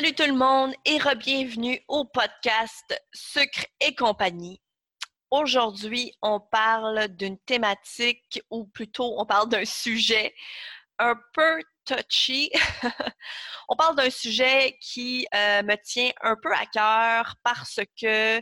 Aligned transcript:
Salut 0.00 0.14
tout 0.14 0.26
le 0.28 0.32
monde 0.32 0.74
et 0.84 0.96
re-bienvenue 0.98 1.80
au 1.88 2.04
podcast 2.04 2.96
Sucre 3.12 3.66
et 3.80 3.96
compagnie. 3.96 4.62
Aujourd'hui, 5.28 6.12
on 6.22 6.38
parle 6.38 7.08
d'une 7.08 7.36
thématique 7.36 8.40
ou 8.48 8.64
plutôt 8.66 9.16
on 9.18 9.26
parle 9.26 9.48
d'un 9.48 9.64
sujet 9.64 10.32
un 11.00 11.16
peu 11.34 11.60
touchy. 11.84 12.48
on 13.68 13.74
parle 13.74 13.96
d'un 13.96 14.10
sujet 14.10 14.78
qui 14.80 15.26
euh, 15.34 15.64
me 15.64 15.74
tient 15.82 16.12
un 16.22 16.36
peu 16.40 16.54
à 16.54 16.66
cœur 16.66 17.34
parce 17.42 17.80
que 18.00 18.40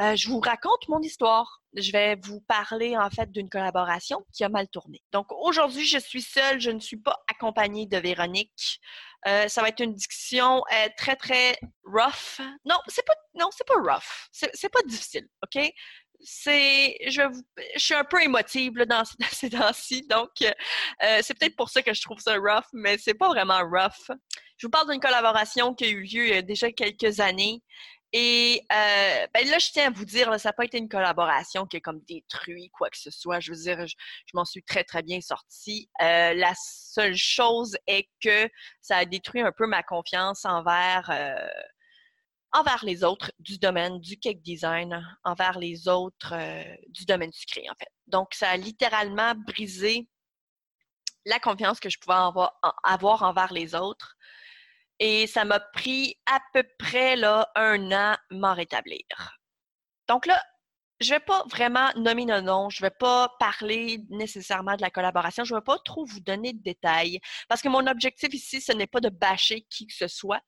euh, 0.00 0.14
je 0.14 0.28
vous 0.28 0.40
raconte 0.40 0.88
mon 0.88 1.00
histoire. 1.00 1.62
Je 1.74 1.90
vais 1.90 2.16
vous 2.16 2.40
parler 2.40 2.96
en 2.96 3.10
fait 3.10 3.30
d'une 3.30 3.48
collaboration 3.48 4.24
qui 4.32 4.44
a 4.44 4.48
mal 4.48 4.68
tourné. 4.68 5.02
Donc 5.12 5.32
aujourd'hui, 5.32 5.86
je 5.86 5.98
suis 5.98 6.22
seule, 6.22 6.60
je 6.60 6.70
ne 6.70 6.80
suis 6.80 6.98
pas 6.98 7.18
accompagnée 7.28 7.86
de 7.86 7.96
Véronique. 7.96 8.80
Euh, 9.26 9.48
ça 9.48 9.62
va 9.62 9.68
être 9.68 9.80
une 9.80 9.94
discussion 9.94 10.62
euh, 10.72 10.88
très 10.96 11.16
très 11.16 11.58
rough. 11.84 12.40
Non, 12.64 12.76
c'est 12.88 13.04
pas 13.06 13.14
non, 13.34 13.48
c'est 13.56 13.66
pas 13.66 13.80
rough. 13.80 14.28
C'est 14.32 14.68
pas 14.68 14.82
difficile, 14.86 15.26
ok? 15.42 15.72
C'est 16.20 16.96
je, 17.08 17.22
suis 17.76 17.94
un 17.94 18.04
peu 18.04 18.22
émotive 18.22 18.72
dans, 18.88 19.04
ces 19.30 19.50
temps-ci, 19.50 20.06
donc 20.08 20.30
c'est 20.38 21.38
peut-être 21.38 21.56
pour 21.56 21.68
ça 21.68 21.82
que 21.82 21.92
je 21.92 22.02
trouve 22.02 22.20
ça 22.20 22.36
rough, 22.36 22.64
mais 22.72 22.96
c'est 22.98 23.14
pas 23.14 23.28
vraiment 23.28 23.60
rough. 23.60 24.10
Je 24.58 24.66
vous 24.66 24.70
parle 24.70 24.90
d'une 24.90 25.00
collaboration 25.00 25.74
qui 25.74 25.84
a 25.84 25.88
eu 25.88 26.00
lieu 26.00 26.26
il 26.26 26.30
y 26.30 26.32
a 26.32 26.42
déjà 26.42 26.72
quelques 26.72 27.20
années 27.20 27.62
et 28.18 28.62
euh, 28.72 29.26
ben 29.34 29.46
là, 29.46 29.58
je 29.58 29.70
tiens 29.72 29.88
à 29.88 29.90
vous 29.90 30.06
dire, 30.06 30.40
ça 30.40 30.48
n'a 30.48 30.52
pas 30.54 30.64
été 30.64 30.78
une 30.78 30.88
collaboration 30.88 31.66
qui 31.66 31.76
est 31.76 31.82
comme 31.82 32.00
détruit 32.08 32.70
quoi 32.70 32.88
que 32.88 32.96
ce 32.96 33.10
soit. 33.10 33.40
Je 33.40 33.52
veux 33.52 33.58
dire, 33.58 33.86
je, 33.86 33.94
m'en 34.32 34.46
suis 34.46 34.62
très, 34.62 34.84
très 34.84 35.02
bien 35.02 35.20
sortie. 35.20 35.90
Euh, 36.00 36.32
la 36.32 36.54
seule 36.56 37.14
chose 37.14 37.76
est 37.86 38.08
que 38.22 38.48
ça 38.80 38.96
a 38.96 39.04
détruit 39.04 39.42
un 39.42 39.52
peu 39.52 39.66
ma 39.66 39.82
confiance 39.82 40.46
envers, 40.46 41.10
euh, 41.10 41.46
envers 42.52 42.86
les 42.86 43.04
autres 43.04 43.30
du 43.38 43.58
domaine 43.58 44.00
du 44.00 44.18
cake 44.18 44.40
design, 44.40 45.06
envers 45.22 45.58
les 45.58 45.86
autres 45.86 46.34
du 46.88 47.04
domaine 47.04 47.32
sucré, 47.32 47.66
en 47.68 47.74
fait. 47.78 47.90
Donc, 48.06 48.32
ça 48.32 48.48
a 48.48 48.56
littéralement 48.56 49.34
brisé 49.34 50.08
la 51.26 51.38
confiance 51.38 51.80
que 51.80 51.90
je 51.90 51.98
pouvais 51.98 52.16
avoir, 52.16 52.58
avoir 52.82 53.24
envers 53.24 53.52
les 53.52 53.74
autres. 53.74 54.15
Et 54.98 55.26
ça 55.26 55.44
m'a 55.44 55.60
pris 55.60 56.16
à 56.26 56.40
peu 56.52 56.64
près 56.78 57.16
là, 57.16 57.50
un 57.54 57.92
an 57.92 58.16
m'en 58.30 58.54
rétablir. 58.54 59.02
Donc 60.08 60.26
là, 60.26 60.40
je 61.00 61.10
vais 61.10 61.20
pas 61.20 61.44
vraiment 61.50 61.90
nommer 61.96 62.24
nos 62.24 62.40
noms, 62.40 62.70
je 62.70 62.80
vais 62.80 62.90
pas 62.90 63.30
parler 63.38 64.00
nécessairement 64.08 64.76
de 64.76 64.82
la 64.82 64.90
collaboration, 64.90 65.44
je 65.44 65.54
vais 65.54 65.60
pas 65.60 65.78
trop 65.84 66.06
vous 66.06 66.20
donner 66.20 66.52
de 66.54 66.62
détails 66.62 67.20
parce 67.48 67.60
que 67.60 67.68
mon 67.68 67.86
objectif 67.86 68.32
ici, 68.32 68.60
ce 68.60 68.72
n'est 68.72 68.86
pas 68.86 69.00
de 69.00 69.10
bâcher 69.10 69.66
qui 69.68 69.86
que 69.86 69.94
ce 69.94 70.08
soit. 70.08 70.40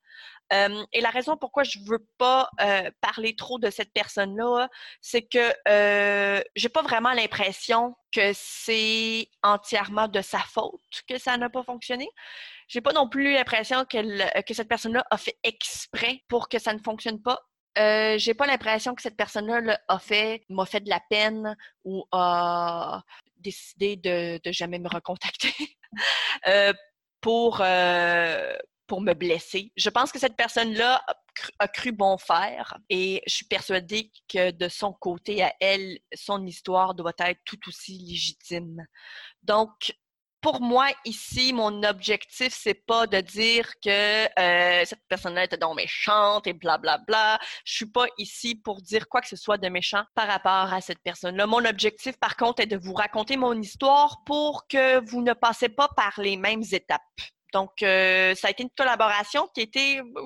Euh, 0.51 0.83
et 0.91 1.01
la 1.01 1.11
raison 1.11 1.37
pourquoi 1.37 1.61
je 1.63 1.77
veux 1.85 2.03
pas 2.17 2.49
euh, 2.61 2.89
parler 3.01 3.35
trop 3.35 3.59
de 3.59 3.69
cette 3.69 3.93
personne-là, 3.93 4.69
c'est 5.01 5.21
que 5.21 5.53
euh, 5.67 6.41
j'ai 6.55 6.69
pas 6.69 6.81
vraiment 6.81 7.13
l'impression 7.13 7.95
que 8.11 8.31
c'est 8.33 9.29
entièrement 9.43 10.07
de 10.07 10.21
sa 10.21 10.39
faute 10.39 11.03
que 11.07 11.19
ça 11.19 11.37
n'a 11.37 11.49
pas 11.49 11.63
fonctionné 11.63 12.09
j'ai 12.69 12.81
pas 12.81 12.93
non 12.93 13.09
plus 13.09 13.33
l'impression 13.33 13.83
que, 13.83 14.41
que 14.43 14.53
cette 14.53 14.69
personne-là 14.69 15.03
a 15.09 15.17
fait 15.17 15.37
exprès 15.43 16.21
pour 16.29 16.47
que 16.47 16.59
ça 16.59 16.73
ne 16.73 16.79
fonctionne 16.79 17.21
pas. 17.21 17.39
Euh, 17.77 18.17
j'ai 18.17 18.33
pas 18.33 18.45
l'impression 18.45 18.95
que 18.95 19.01
cette 19.01 19.17
personne-là 19.17 19.79
a 19.87 19.99
fait, 19.99 20.43
m'a 20.49 20.65
fait 20.65 20.81
de 20.81 20.89
la 20.89 21.01
peine 21.09 21.57
ou 21.83 22.05
a 22.11 23.01
décidé 23.37 23.95
de, 23.95 24.39
de 24.43 24.51
jamais 24.51 24.79
me 24.79 24.87
recontacter 24.87 25.53
euh, 26.47 26.73
pour, 27.21 27.59
euh, 27.61 28.53
pour 28.85 29.01
me 29.01 29.13
blesser. 29.13 29.71
Je 29.75 29.89
pense 29.89 30.11
que 30.11 30.19
cette 30.19 30.35
personne-là 30.35 31.03
a 31.57 31.67
cru 31.67 31.91
bon 31.91 32.17
faire 32.17 32.77
et 32.89 33.21
je 33.25 33.33
suis 33.33 33.45
persuadée 33.45 34.11
que 34.27 34.51
de 34.51 34.67
son 34.67 34.93
côté 34.93 35.41
à 35.41 35.53
elle, 35.59 35.99
son 36.13 36.45
histoire 36.45 36.93
doit 36.93 37.13
être 37.19 37.39
tout 37.45 37.59
aussi 37.67 37.97
légitime. 37.97 38.85
Donc, 39.43 39.93
pour 40.41 40.61
moi, 40.61 40.87
ici, 41.05 41.53
mon 41.53 41.83
objectif, 41.83 42.53
c'est 42.53 42.85
pas 42.85 43.07
de 43.07 43.19
dire 43.21 43.67
que 43.83 44.25
euh, 44.39 44.85
cette 44.85 45.01
personne-là 45.07 45.43
était 45.43 45.57
donc 45.57 45.75
méchante 45.75 46.47
et 46.47 46.53
blablabla. 46.53 46.97
Bla, 47.05 47.37
bla. 47.37 47.39
Je 47.65 47.73
suis 47.73 47.85
pas 47.85 48.05
ici 48.17 48.55
pour 48.55 48.81
dire 48.81 49.07
quoi 49.09 49.21
que 49.21 49.27
ce 49.27 49.35
soit 49.35 49.57
de 49.57 49.67
méchant 49.69 50.03
par 50.15 50.27
rapport 50.27 50.73
à 50.73 50.81
cette 50.81 50.99
personne-là. 50.99 51.45
Mon 51.45 51.65
objectif, 51.65 52.17
par 52.17 52.37
contre, 52.37 52.61
est 52.61 52.67
de 52.67 52.77
vous 52.77 52.93
raconter 52.93 53.37
mon 53.37 53.59
histoire 53.59 54.23
pour 54.25 54.67
que 54.67 55.03
vous 55.09 55.21
ne 55.21 55.33
passez 55.33 55.69
pas 55.69 55.89
par 55.89 56.13
les 56.17 56.37
mêmes 56.37 56.63
étapes. 56.71 57.01
Donc, 57.53 57.81
euh, 57.81 58.35
ça 58.35 58.47
a 58.47 58.51
été 58.51 58.63
une 58.63 58.69
collaboration 58.69 59.47
qui 59.53 59.61
était 59.61 59.99
euh, 59.99 60.25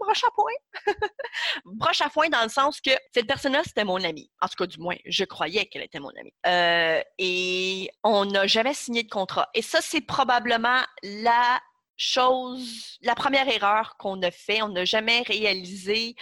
broche 0.00 0.24
à 0.24 0.30
point. 0.34 0.84
broche 1.64 2.00
à 2.00 2.08
point 2.08 2.28
dans 2.28 2.42
le 2.42 2.48
sens 2.48 2.80
que 2.80 2.92
cette 3.12 3.26
personne-là, 3.26 3.62
c'était 3.64 3.84
mon 3.84 4.02
amie. 4.02 4.30
En 4.40 4.48
tout 4.48 4.56
cas, 4.56 4.66
du 4.66 4.78
moins, 4.78 4.96
je 5.04 5.24
croyais 5.24 5.66
qu'elle 5.66 5.82
était 5.82 6.00
mon 6.00 6.10
amie. 6.18 6.32
Euh, 6.46 7.02
et 7.18 7.90
on 8.02 8.24
n'a 8.24 8.46
jamais 8.46 8.74
signé 8.74 9.02
de 9.02 9.10
contrat. 9.10 9.48
Et 9.54 9.62
ça, 9.62 9.80
c'est 9.82 10.00
probablement 10.00 10.80
la 11.02 11.60
chose, 11.96 12.98
la 13.02 13.14
première 13.14 13.48
erreur 13.48 13.96
qu'on 13.98 14.20
a 14.22 14.30
fait. 14.30 14.62
On 14.62 14.68
n'a 14.68 14.84
jamais 14.84 15.22
réalisé 15.22 16.14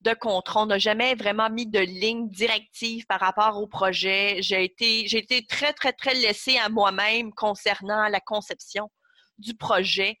de 0.00 0.14
contrat. 0.14 0.62
On 0.62 0.66
n'a 0.66 0.78
jamais 0.78 1.14
vraiment 1.14 1.50
mis 1.50 1.66
de 1.66 1.80
ligne 1.80 2.28
directive 2.30 3.06
par 3.06 3.20
rapport 3.20 3.60
au 3.60 3.66
projet. 3.66 4.38
J'ai 4.40 4.64
été, 4.64 5.06
j'ai 5.08 5.18
été 5.18 5.44
très, 5.46 5.72
très, 5.72 5.92
très 5.92 6.14
laissée 6.14 6.58
à 6.58 6.68
moi-même 6.70 7.32
concernant 7.32 8.08
la 8.08 8.20
conception 8.20 8.90
du 9.38 9.54
projet. 9.54 10.18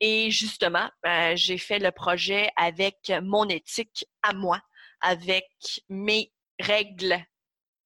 Et 0.00 0.30
justement, 0.30 0.90
euh, 1.06 1.32
j'ai 1.36 1.58
fait 1.58 1.78
le 1.78 1.90
projet 1.90 2.50
avec 2.56 3.10
mon 3.22 3.48
éthique 3.48 4.04
à 4.22 4.34
moi, 4.34 4.60
avec 5.00 5.46
mes 5.88 6.32
règles 6.60 7.18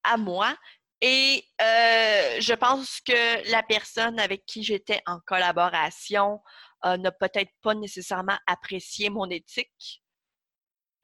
à 0.03 0.17
moi. 0.17 0.55
Et 0.99 1.43
euh, 1.61 2.41
je 2.41 2.53
pense 2.53 2.99
que 3.01 3.49
la 3.51 3.63
personne 3.63 4.19
avec 4.19 4.45
qui 4.45 4.63
j'étais 4.63 5.01
en 5.05 5.19
collaboration 5.25 6.41
euh, 6.85 6.97
n'a 6.97 7.11
peut-être 7.11 7.51
pas 7.61 7.73
nécessairement 7.73 8.37
apprécié 8.45 9.09
mon 9.09 9.29
éthique. 9.29 10.03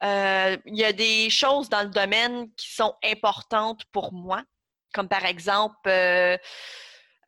il 0.02 0.76
y 0.76 0.84
a 0.84 0.92
des 0.92 1.30
choses 1.30 1.68
dans 1.68 1.82
le 1.82 1.90
domaine 1.90 2.52
qui 2.54 2.72
sont 2.72 2.94
importantes 3.02 3.84
pour 3.92 4.12
moi, 4.12 4.42
comme 4.92 5.08
par 5.08 5.24
exemple 5.24 5.90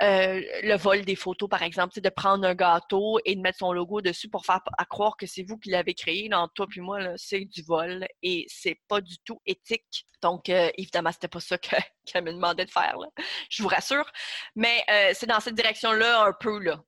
euh, 0.02 0.40
le 0.62 0.76
vol 0.76 1.04
des 1.04 1.14
photos, 1.14 1.48
par 1.48 1.62
exemple, 1.62 1.92
c'est 1.94 2.00
de 2.00 2.08
prendre 2.08 2.46
un 2.46 2.54
gâteau 2.54 3.18
et 3.26 3.34
de 3.34 3.40
mettre 3.40 3.58
son 3.58 3.72
logo 3.72 4.00
dessus 4.00 4.30
pour 4.30 4.46
faire 4.46 4.60
croire 4.88 5.16
que 5.16 5.26
c'est 5.26 5.42
vous 5.42 5.58
qui 5.58 5.68
l'avez 5.70 5.94
créé. 5.94 6.28
Non, 6.30 6.48
toi 6.54 6.66
puis 6.68 6.80
moi, 6.80 7.00
c'est 7.16 7.44
du 7.44 7.62
vol 7.62 8.06
et 8.22 8.46
c'est 8.48 8.80
pas 8.88 9.02
du 9.02 9.18
tout 9.18 9.40
éthique. 9.44 10.06
Donc, 10.22 10.48
euh, 10.48 10.70
évidemment, 10.78 11.12
c'était 11.12 11.28
pas 11.28 11.40
ça 11.40 11.58
qu'elle 12.06 12.24
me 12.24 12.32
demandait 12.32 12.64
de 12.64 12.70
faire, 12.70 12.96
je 13.50 13.62
vous 13.62 13.68
rassure. 13.68 14.10
Mais 14.56 14.82
euh, 14.90 15.10
c'est 15.14 15.26
dans 15.26 15.40
cette 15.40 15.54
direction-là 15.54 16.24
un 16.24 16.32
peu, 16.38 16.58
là. 16.58 16.80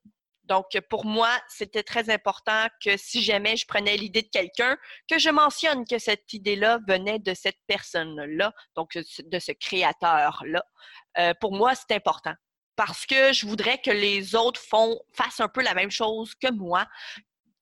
Donc, 0.44 0.66
pour 0.90 1.06
moi, 1.06 1.30
c'était 1.48 1.84
très 1.84 2.10
important 2.10 2.66
que 2.84 2.96
si 2.96 3.22
jamais 3.22 3.56
je 3.56 3.64
prenais 3.66 3.96
l'idée 3.96 4.22
de 4.22 4.28
quelqu'un, 4.28 4.76
que 5.08 5.18
je 5.18 5.30
mentionne 5.30 5.86
que 5.86 5.98
cette 5.98 6.32
idée-là 6.32 6.80
venait 6.88 7.20
de 7.20 7.32
cette 7.32 7.58
personne-là, 7.66 8.52
donc 8.74 8.92
de 8.94 9.38
ce 9.38 9.52
créateur-là. 9.52 10.64
pour 11.40 11.52
moi, 11.52 11.74
c'est 11.74 11.94
important 11.94 12.34
parce 12.76 13.06
que 13.06 13.32
je 13.32 13.46
voudrais 13.46 13.78
que 13.78 13.90
les 13.90 14.34
autres 14.34 14.60
fassent 15.12 15.40
un 15.40 15.48
peu 15.48 15.62
la 15.62 15.74
même 15.74 15.90
chose 15.90 16.34
que 16.34 16.50
moi, 16.52 16.86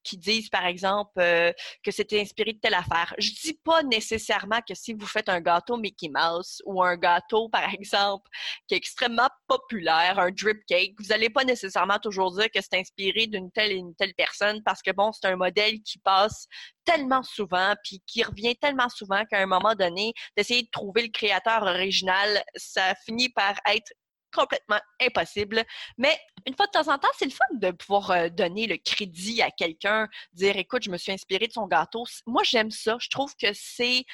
qui 0.03 0.17
disent, 0.17 0.49
par 0.49 0.67
exemple, 0.67 1.13
euh, 1.19 1.53
que 1.83 1.91
c'était 1.91 2.21
inspiré 2.21 2.53
de 2.53 2.59
telle 2.59 2.75
affaire. 2.75 3.15
Je 3.19 3.31
dis 3.33 3.55
pas 3.65 3.83
nécessairement 3.83 4.61
que 4.67 4.75
si 4.75 4.95
vous 4.95 5.07
faites 5.07 5.29
un 5.29 5.41
gâteau 5.41 5.77
Mickey 5.77 6.09
Mouse 6.09 6.63
ou 6.65 6.83
un 6.83 6.97
gâteau, 6.97 7.49
par 7.49 7.73
exemple, 7.75 8.29
qui 8.67 8.75
est 8.75 8.79
extrêmement 8.79 9.29
populaire, 9.47 10.19
un 10.19 10.31
drip 10.31 10.65
cake, 10.67 10.95
vous 10.99 11.13
allez 11.13 11.31
pas 11.31 11.45
nécessairement 11.45 11.99
toujours 11.99 12.33
dire 12.37 12.51
que 12.51 12.61
c'est 12.61 12.79
inspiré 12.79 13.27
d'une 13.27 13.51
telle 13.51 13.73
et 13.73 13.77
une 13.77 13.95
telle 13.95 14.15
personne 14.15 14.63
parce 14.63 14.83
que, 14.83 14.91
bon, 14.91 15.13
c'est 15.13 15.29
un 15.29 15.37
modèle 15.37 15.81
qui 15.83 15.99
passe 15.99 16.47
tellement 16.85 17.23
souvent 17.23 17.75
puis 17.85 18.03
qui 18.07 18.23
revient 18.23 18.57
tellement 18.57 18.89
souvent 18.89 19.25
qu'à 19.31 19.39
un 19.39 19.47
moment 19.47 19.75
donné, 19.75 20.13
d'essayer 20.37 20.63
de 20.63 20.71
trouver 20.71 21.03
le 21.03 21.11
créateur 21.11 21.63
original, 21.63 22.43
ça 22.57 22.95
finit 23.05 23.29
par 23.29 23.55
être 23.67 23.93
complètement 24.33 24.81
impossible. 25.01 25.65
Mais 25.99 26.19
une 26.47 26.55
fois 26.55 26.67
de 26.67 26.73
temps 26.73 26.93
en 26.93 26.99
temps, 26.99 27.09
c'est 27.19 27.27
le 27.27 27.31
fun 27.31 27.45
de 27.55 27.71
pouvoir 27.71 28.11
euh, 28.11 28.29
donner 28.29 28.67
le 28.67 28.77
crédit 28.77 29.43
à 29.43 29.51
quelqu'un, 29.51 30.09
dire 30.33 30.57
écoute, 30.57 30.83
je 30.83 30.91
me 30.91 30.97
suis 30.97 31.13
inspirée 31.13 31.47
de 31.47 31.53
son 31.53 31.67
gâteau. 31.67 32.05
Moi, 32.27 32.43
j'aime 32.45 32.71
ça. 32.71 32.97
Je 33.01 33.09
trouve 33.09 33.35
que 33.37 33.49
c'est 33.53 34.05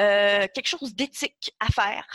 euh, 0.00 0.46
quelque 0.54 0.68
chose 0.68 0.94
d'éthique 0.94 1.52
à 1.60 1.66
faire. 1.66 2.06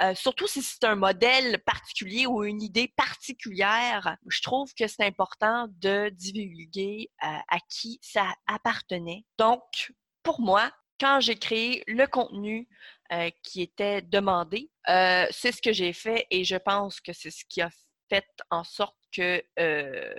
Euh, 0.00 0.14
surtout 0.14 0.46
si 0.46 0.62
c'est 0.62 0.84
un 0.84 0.96
modèle 0.96 1.62
particulier 1.64 2.26
ou 2.26 2.42
une 2.44 2.62
idée 2.62 2.92
particulière, 2.96 4.16
je 4.26 4.40
trouve 4.40 4.72
que 4.74 4.88
c'est 4.88 5.04
important 5.04 5.66
de 5.68 6.08
divulguer 6.08 7.10
à 7.20 7.58
qui 7.68 8.00
ça 8.02 8.26
appartenait. 8.46 9.24
Donc, 9.38 9.92
pour 10.22 10.40
moi, 10.40 10.72
quand 10.98 11.20
j'ai 11.20 11.36
créé 11.36 11.82
le 11.86 12.06
contenu 12.06 12.68
euh, 13.12 13.30
qui 13.42 13.62
était 13.62 14.02
demandé. 14.02 14.70
Euh, 14.88 15.26
c'est 15.30 15.52
ce 15.52 15.60
que 15.60 15.72
j'ai 15.72 15.92
fait 15.92 16.26
et 16.30 16.44
je 16.44 16.56
pense 16.56 17.00
que 17.00 17.12
c'est 17.12 17.30
ce 17.30 17.44
qui 17.48 17.60
a 17.60 17.68
fait 18.08 18.26
en 18.50 18.64
sorte 18.64 18.96
que 19.14 19.42
euh, 19.58 20.14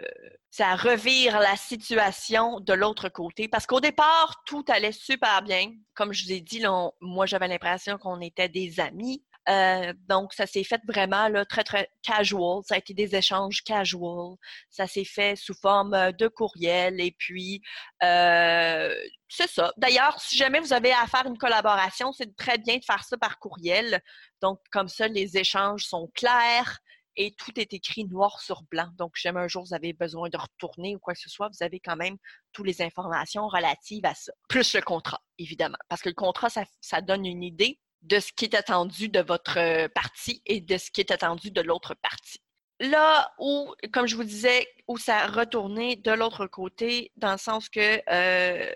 ça 0.52 0.76
revire 0.76 1.40
la 1.40 1.56
situation 1.56 2.60
de 2.60 2.74
l'autre 2.74 3.10
côté. 3.10 3.48
Parce 3.48 3.66
qu'au 3.66 3.80
départ, 3.80 4.44
tout 4.46 4.64
allait 4.68 4.92
super 4.92 5.42
bien. 5.42 5.74
Comme 5.96 6.14
je 6.14 6.26
vous 6.26 6.32
ai 6.34 6.42
dit, 6.42 6.64
moi, 7.02 7.26
j'avais 7.26 7.48
l'impression 7.48 7.98
qu'on 7.98 8.22
était 8.22 8.50
des 8.50 8.80
amis. 8.80 9.24
Euh, 9.50 9.94
donc, 10.08 10.34
ça 10.34 10.46
s'est 10.46 10.64
fait 10.64 10.82
vraiment 10.88 11.28
là, 11.28 11.46
très, 11.46 11.64
très 11.64 11.90
casual. 12.02 12.62
Ça 12.68 12.76
a 12.76 12.78
été 12.78 12.94
des 12.94 13.16
échanges 13.16 13.62
casual. 13.64 14.36
Ça 14.70 14.88
s'est 14.88 15.06
fait 15.06 15.36
sous 15.36 15.54
forme 15.54 15.94
euh, 15.94 16.12
de 16.12 16.28
courriel. 16.28 17.02
Et 17.02 17.16
puis, 17.18 17.62
euh, 18.04 18.96
c'est 19.28 19.50
ça. 19.50 19.74
D'ailleurs, 19.78 20.20
si 20.22 20.38
jamais 20.38 20.60
vous 20.60 20.74
avez 20.74 20.94
à 20.94 21.08
faire 21.08 21.26
une 21.26 21.38
collaboration, 21.38 22.12
c'est 22.14 22.36
très 22.36 22.58
bien 22.58 22.78
de 22.78 22.86
faire 22.86 23.04
ça 23.04 23.18
par 23.18 23.40
courriel. 23.40 24.02
Donc, 24.42 24.60
comme 24.72 24.88
ça, 24.88 25.08
les 25.08 25.38
échanges 25.38 25.86
sont 25.86 26.10
clairs 26.16 26.80
et 27.16 27.34
tout 27.38 27.52
est 27.60 27.74
écrit 27.74 28.06
noir 28.06 28.42
sur 28.42 28.64
blanc. 28.64 28.90
Donc, 28.98 29.18
si 29.18 29.24
jamais 29.24 29.42
un 29.42 29.48
jour 29.48 29.64
vous 29.64 29.76
avez 29.76 29.94
besoin 29.94 30.30
de 30.30 30.38
retourner 30.38 30.96
ou 30.96 31.00
quoi 31.00 31.14
que 31.14 31.20
ce 31.20 31.30
soit, 31.30 31.50
vous 31.50 31.64
avez 31.64 31.80
quand 31.80 31.96
même 31.96 32.18
toutes 32.54 32.66
les 32.66 32.82
informations 32.82 33.48
relatives 33.48 34.06
à 34.06 34.16
ça. 34.16 34.32
Plus 34.48 34.74
le 34.74 34.82
contrat, 34.82 35.22
évidemment. 35.38 35.78
Parce 35.90 36.02
que 36.02 36.10
le 36.10 36.16
contrat, 36.16 36.50
ça, 36.50 36.64
ça 36.82 37.02
donne 37.02 37.26
une 37.26 37.44
idée 37.44 37.80
de 38.04 38.20
ce 38.20 38.32
qui 38.34 38.46
est 38.46 38.56
attendu 38.56 39.10
de 39.10 39.22
votre 39.22 39.58
euh, 39.58 39.88
partie 39.88 40.42
et 40.46 40.62
de 40.62 40.78
ce 40.78 40.92
qui 40.92 41.02
est 41.02 41.12
attendu 41.12 41.52
de 41.52 41.62
l'autre 41.62 41.96
partie. 41.96 42.40
Là 42.80 43.34
où, 43.40 43.74
comme 43.94 44.08
je 44.08 44.16
vous 44.16 44.26
disais, 44.26 44.68
où 44.88 44.98
ça 44.98 45.20
a 45.20 45.28
retourné 45.28 45.96
de 45.96 46.12
l'autre 46.12 46.48
côté, 46.48 47.12
dans 47.16 47.32
le 47.32 47.38
sens 47.38 47.70
que 47.70 48.02
euh, 48.10 48.74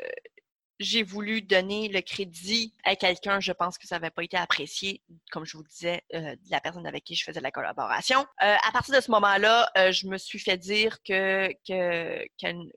j'ai 0.80 1.04
voulu 1.04 1.42
donner 1.42 1.90
le 1.90 2.02
crédit 2.02 2.74
à 2.86 2.96
quelqu'un, 2.96 3.40
je 3.40 3.52
pense 3.52 3.78
que 3.78 3.88
ça 3.88 3.96
n'avait 3.96 4.12
pas 4.12 4.24
été 4.24 4.38
apprécié, 4.38 5.02
comme 5.32 5.46
je 5.46 5.58
vous 5.58 5.64
disais, 5.64 6.04
euh, 6.14 6.36
de 6.36 6.52
la 6.52 6.62
personne 6.62 6.88
avec 6.88 7.04
qui 7.04 7.16
je 7.16 7.26
faisais 7.26 7.42
la 7.42 7.52
collaboration. 7.52 8.26
à 8.38 8.72
partir 8.72 8.96
de 8.96 9.02
ce 9.02 9.12
moment-là, 9.12 9.70
je 9.92 10.08
me 10.08 10.18
suis 10.18 10.40
fait 10.40 10.58
dire 10.58 11.02
que, 11.04 11.52
que, 11.68 12.24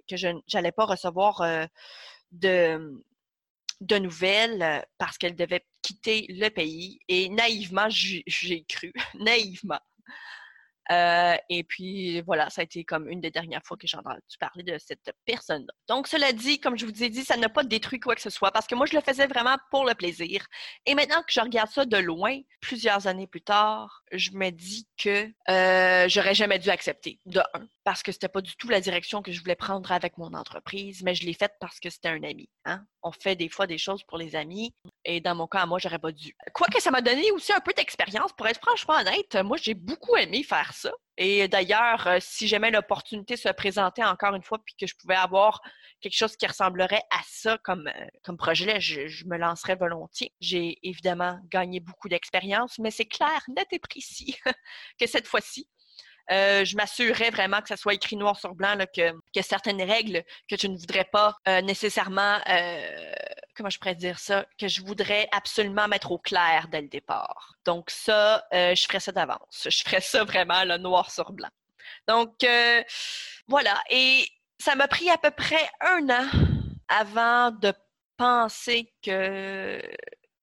que, 0.08 0.16
je 0.16 0.28
n'allais 0.54 0.72
pas 0.72 0.86
recevoir 0.86 1.42
de, 2.32 3.02
de 3.82 3.98
nouvelles 3.98 4.84
parce 4.98 5.18
qu'elle 5.18 5.36
devait 5.36 5.64
quitter 5.90 6.26
le 6.28 6.48
pays. 6.48 7.00
Et 7.08 7.28
naïvement, 7.28 7.88
j'ai 7.88 8.64
cru, 8.68 8.92
naïvement. 9.14 9.80
Euh, 10.90 11.36
et 11.48 11.62
puis 11.62 12.20
voilà, 12.22 12.50
ça 12.50 12.62
a 12.62 12.64
été 12.64 12.84
comme 12.84 13.08
une 13.08 13.20
des 13.20 13.30
dernières 13.30 13.62
fois 13.64 13.76
que 13.76 13.86
j'ai 13.86 13.96
entendu 13.96 14.20
parler 14.40 14.64
de 14.64 14.76
cette 14.78 15.12
personne-là. 15.24 15.72
Donc, 15.88 16.08
cela 16.08 16.32
dit, 16.32 16.58
comme 16.58 16.76
je 16.76 16.84
vous 16.84 17.04
ai 17.04 17.08
dit, 17.08 17.22
ça 17.24 17.36
n'a 17.36 17.48
pas 17.48 17.62
détruit 17.62 18.00
quoi 18.00 18.16
que 18.16 18.20
ce 18.20 18.30
soit 18.30 18.50
parce 18.50 18.66
que 18.66 18.74
moi, 18.74 18.86
je 18.86 18.96
le 18.96 19.00
faisais 19.00 19.28
vraiment 19.28 19.56
pour 19.70 19.84
le 19.84 19.94
plaisir. 19.94 20.44
Et 20.86 20.96
maintenant 20.96 21.20
que 21.20 21.32
je 21.32 21.40
regarde 21.40 21.70
ça 21.70 21.84
de 21.84 21.96
loin, 21.96 22.40
plusieurs 22.60 23.06
années 23.06 23.28
plus 23.28 23.42
tard, 23.42 24.02
je 24.10 24.32
me 24.32 24.50
dis 24.50 24.88
que 24.96 25.30
euh, 25.48 26.08
j'aurais 26.08 26.34
jamais 26.34 26.58
dû 26.58 26.70
accepter, 26.70 27.20
de 27.24 27.40
un, 27.54 27.66
parce 27.90 28.04
que 28.04 28.12
c'était 28.12 28.28
pas 28.28 28.40
du 28.40 28.54
tout 28.54 28.68
la 28.68 28.80
direction 28.80 29.20
que 29.20 29.32
je 29.32 29.40
voulais 29.40 29.56
prendre 29.56 29.90
avec 29.90 30.16
mon 30.16 30.32
entreprise, 30.32 31.02
mais 31.02 31.16
je 31.16 31.26
l'ai 31.26 31.34
faite 31.34 31.54
parce 31.58 31.80
que 31.80 31.90
c'était 31.90 32.10
un 32.10 32.22
ami. 32.22 32.48
Hein? 32.64 32.84
On 33.02 33.10
fait 33.10 33.34
des 33.34 33.48
fois 33.48 33.66
des 33.66 33.78
choses 33.78 34.04
pour 34.04 34.16
les 34.16 34.36
amis, 34.36 34.72
et 35.04 35.20
dans 35.20 35.34
mon 35.34 35.48
cas, 35.48 35.66
moi, 35.66 35.80
j'aurais 35.80 35.98
pas 35.98 36.12
dû. 36.12 36.32
Quoique 36.54 36.80
ça 36.80 36.92
m'a 36.92 37.00
donné 37.00 37.32
aussi 37.32 37.52
un 37.52 37.58
peu 37.58 37.72
d'expérience, 37.72 38.32
pour 38.34 38.46
être 38.46 38.60
franchement 38.60 38.94
honnête, 38.94 39.34
moi, 39.44 39.56
j'ai 39.60 39.74
beaucoup 39.74 40.14
aimé 40.16 40.44
faire 40.44 40.72
ça. 40.72 40.92
Et 41.16 41.48
d'ailleurs, 41.48 42.06
euh, 42.06 42.18
si 42.20 42.46
jamais 42.46 42.70
l'opportunité 42.70 43.36
se 43.36 43.48
présentait 43.48 44.04
encore 44.04 44.36
une 44.36 44.44
fois, 44.44 44.58
puis 44.64 44.76
que 44.78 44.86
je 44.86 44.94
pouvais 44.94 45.16
avoir 45.16 45.60
quelque 46.00 46.16
chose 46.16 46.36
qui 46.36 46.46
ressemblerait 46.46 47.02
à 47.10 47.20
ça 47.26 47.58
comme, 47.58 47.88
euh, 47.88 48.06
comme 48.22 48.36
projet, 48.36 48.80
je, 48.80 49.08
je 49.08 49.24
me 49.24 49.36
lancerais 49.36 49.74
volontiers. 49.74 50.32
J'ai 50.38 50.78
évidemment 50.84 51.40
gagné 51.50 51.80
beaucoup 51.80 52.08
d'expérience, 52.08 52.78
mais 52.78 52.92
c'est 52.92 53.06
clair, 53.06 53.42
net 53.48 53.66
et 53.72 53.80
précis 53.80 54.38
que 55.00 55.08
cette 55.08 55.26
fois-ci, 55.26 55.68
euh, 56.30 56.64
je 56.64 56.76
m'assurerais 56.76 57.30
vraiment 57.30 57.60
que 57.60 57.68
ça 57.68 57.76
soit 57.76 57.94
écrit 57.94 58.16
noir 58.16 58.38
sur 58.38 58.54
blanc, 58.54 58.74
là, 58.74 58.86
que, 58.86 59.12
certaines 59.42 59.82
règles 59.82 60.22
que 60.48 60.56
je 60.58 60.66
ne 60.66 60.76
voudrais 60.76 61.04
pas 61.04 61.36
euh, 61.48 61.60
nécessairement, 61.60 62.38
euh, 62.48 63.12
comment 63.56 63.70
je 63.70 63.78
pourrais 63.78 63.94
dire 63.94 64.18
ça, 64.18 64.46
que 64.58 64.68
je 64.68 64.82
voudrais 64.82 65.28
absolument 65.32 65.88
mettre 65.88 66.12
au 66.12 66.18
clair 66.18 66.68
dès 66.70 66.80
le 66.80 66.88
départ. 66.88 67.54
Donc 67.64 67.90
ça, 67.90 68.44
je 68.52 68.84
ferais 68.88 69.00
ça 69.00 69.12
d'avance. 69.12 69.66
Je 69.68 69.82
ferais 69.82 70.00
ça 70.00 70.24
vraiment 70.24 70.64
le 70.64 70.78
noir 70.78 71.10
sur 71.10 71.32
blanc. 71.32 71.50
Donc 72.06 72.46
voilà. 73.48 73.82
Et 73.90 74.24
ça 74.58 74.74
m'a 74.74 74.88
pris 74.88 75.10
à 75.10 75.18
peu 75.18 75.30
près 75.30 75.68
un 75.80 76.08
an 76.10 76.26
avant 76.88 77.50
de 77.50 77.72
penser 78.16 78.92
que 79.02 79.80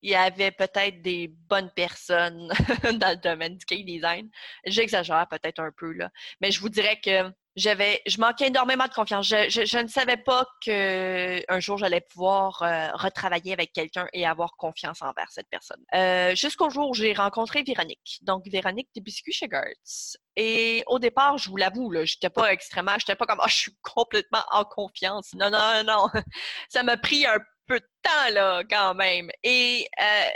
il 0.01 0.11
y 0.11 0.15
avait 0.15 0.51
peut-être 0.51 1.01
des 1.01 1.27
bonnes 1.27 1.71
personnes 1.75 2.49
dans 2.99 3.11
le 3.11 3.21
domaine 3.21 3.57
du 3.57 3.65
game 3.65 3.85
design. 3.85 4.29
J'exagère 4.65 5.27
peut-être 5.29 5.59
un 5.59 5.71
peu, 5.75 5.91
là. 5.93 6.09
Mais 6.41 6.51
je 6.51 6.59
vous 6.59 6.69
dirais 6.69 6.99
que 7.03 7.31
j'avais, 7.57 8.01
je 8.05 8.19
manquais 8.21 8.47
énormément 8.47 8.85
de 8.85 8.93
confiance. 8.93 9.27
Je, 9.27 9.81
ne 9.81 9.87
savais 9.87 10.17
pas 10.17 10.45
qu'un 10.61 11.59
jour 11.59 11.79
j'allais 11.79 12.01
pouvoir 12.01 12.61
euh, 12.61 12.89
retravailler 12.93 13.51
avec 13.51 13.73
quelqu'un 13.73 14.07
et 14.13 14.27
avoir 14.27 14.55
confiance 14.57 15.01
envers 15.01 15.31
cette 15.31 15.47
personne. 15.49 15.83
Euh, 15.95 16.35
jusqu'au 16.35 16.69
jour 16.69 16.91
où 16.91 16.93
j'ai 16.93 17.13
rencontré 17.13 17.63
Véronique. 17.63 18.19
Donc, 18.21 18.43
Véronique 18.47 18.89
des 18.93 19.01
Biscuits 19.01 19.33
chez 19.33 19.49
Gertz. 19.51 20.17
Et 20.35 20.83
au 20.85 20.99
départ, 20.99 21.39
je 21.39 21.49
vous 21.49 21.57
l'avoue, 21.57 21.89
là, 21.89 22.05
j'étais 22.05 22.29
pas 22.29 22.53
extrêmement, 22.53 22.93
j'étais 22.99 23.15
pas 23.15 23.25
comme, 23.25 23.41
oh, 23.41 23.47
je 23.47 23.55
suis 23.55 23.77
complètement 23.81 24.43
en 24.51 24.63
confiance. 24.63 25.33
Non, 25.33 25.49
non, 25.49 25.83
non. 25.83 26.07
Ça 26.69 26.83
m'a 26.83 26.95
pris 26.95 27.25
un 27.25 27.39
peu 27.67 27.79
de 27.79 27.87
temps, 28.01 28.33
là, 28.33 28.63
quand 28.69 28.95
même. 28.95 29.29
Et 29.43 29.87
euh, 30.01 30.29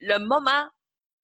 le 0.00 0.18
moment 0.18 0.68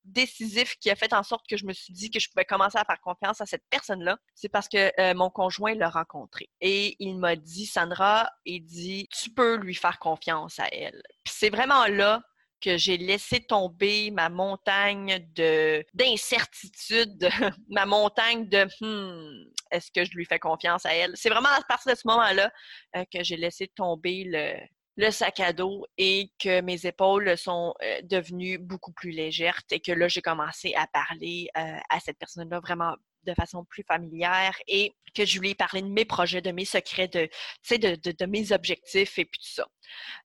décisif 0.05 0.77
qui 0.81 0.91
a 0.91 0.97
fait 0.97 1.13
en 1.13 1.23
sorte 1.23 1.47
que 1.49 1.57
je 1.57 1.65
me 1.65 1.73
suis 1.73 1.93
dit 1.93 2.11
que 2.11 2.19
je 2.19 2.29
pouvais 2.29 2.45
commencer 2.45 2.79
à 2.79 2.85
faire 2.85 3.01
confiance 3.01 3.41
à 3.41 3.47
cette 3.47 3.65
personne-là, 3.71 4.19
c'est 4.35 4.49
parce 4.49 4.69
que 4.69 4.91
euh, 5.01 5.15
mon 5.15 5.31
conjoint 5.31 5.75
l'a 5.75 5.91
rencontré. 5.91 6.49
Et 6.61 6.97
il 6.99 7.19
m'a 7.19 7.37
dit, 7.37 7.67
Sandra, 7.67 8.29
il 8.45 8.65
dit, 8.65 9.09
tu 9.13 9.31
peux 9.31 9.57
lui 9.57 9.75
faire 9.75 9.99
confiance 9.99 10.59
à 10.59 10.67
elle. 10.73 11.03
Puis 11.25 11.35
c'est 11.37 11.51
vraiment 11.51 11.87
là 11.87 12.23
que 12.61 12.77
j'ai 12.77 12.97
laissé 12.97 13.41
tomber 13.41 14.13
ma 14.13 14.29
montagne 14.29 15.27
de 15.35 15.85
d'incertitude, 15.95 17.29
ma 17.69 17.87
montagne 17.87 18.49
de 18.49 18.65
hmm, 18.81 19.51
est-ce 19.73 19.91
que 19.91 20.05
je 20.05 20.13
lui 20.13 20.25
fais 20.25 20.39
confiance 20.39 20.87
à 20.87 20.95
elle? 20.95 21.13
C'est 21.17 21.29
vraiment 21.29 21.49
à 21.49 21.61
partir 21.63 21.93
de 21.93 21.99
ce 21.99 22.07
moment-là 22.07 22.53
euh, 22.97 23.05
que 23.13 23.25
j'ai 23.25 23.37
laissé 23.37 23.67
tomber 23.67 24.25
le, 24.27 24.55
le 24.97 25.11
sac 25.11 25.41
à 25.41 25.53
dos 25.53 25.87
et 25.97 26.31
que 26.39 26.61
mes 26.61 26.87
épaules 26.87 27.37
sont 27.39 27.75
euh, 27.83 28.01
devenues 28.03 28.59
beaucoup 28.59 28.93
plus 28.93 29.11
légères 29.11 29.61
et 29.71 29.81
que 29.81 29.93
là, 29.93 30.09
j'ai 30.09 30.23
commencé 30.23 30.75
à 30.75 30.87
parler 30.87 31.49
euh, 31.57 31.79
à 31.89 32.01
cette 32.01 32.19
personne-là 32.19 32.61
vraiment 32.61 32.95
de 33.25 33.35
façon 33.35 33.65
plus 33.65 33.85
familière 33.85 34.57
et 34.67 34.93
que 35.15 35.25
je 35.25 35.39
lui 35.39 35.51
ai 35.51 35.55
parlé 35.55 35.81
de 35.83 35.89
mes 35.89 36.05
projets, 36.05 36.41
de 36.41 36.51
mes 36.51 36.65
secrets, 36.65 37.09
de, 37.09 37.29
de, 37.71 37.95
de, 37.97 38.13
de 38.13 38.27
mes 38.27 38.53
objectifs 38.53 39.19
et 39.19 39.25
puis 39.25 39.41
tout 39.41 39.53
ça. 39.53 39.67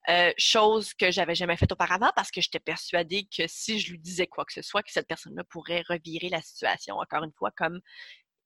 Euh, 0.08 0.32
chose 0.36 0.92
que 0.94 1.10
j'avais 1.10 1.34
jamais 1.34 1.56
faite 1.56 1.72
auparavant 1.72 2.10
parce 2.16 2.30
que 2.30 2.40
j'étais 2.40 2.60
persuadée 2.60 3.28
que 3.34 3.44
si 3.46 3.78
je 3.78 3.92
lui 3.92 3.98
disais 3.98 4.26
quoi 4.26 4.44
que 4.44 4.52
ce 4.52 4.62
soit, 4.62 4.82
que 4.82 4.90
cette 4.90 5.06
personne-là 5.06 5.44
pourrait 5.44 5.84
revirer 5.88 6.28
la 6.28 6.42
situation 6.42 6.96
encore 6.96 7.22
une 7.22 7.32
fois 7.32 7.50
comme 7.56 7.80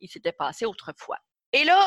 il 0.01 0.09
s'était 0.09 0.33
passé 0.33 0.67
autrefois. 0.67 1.19
Et 1.53 1.65
là, 1.65 1.87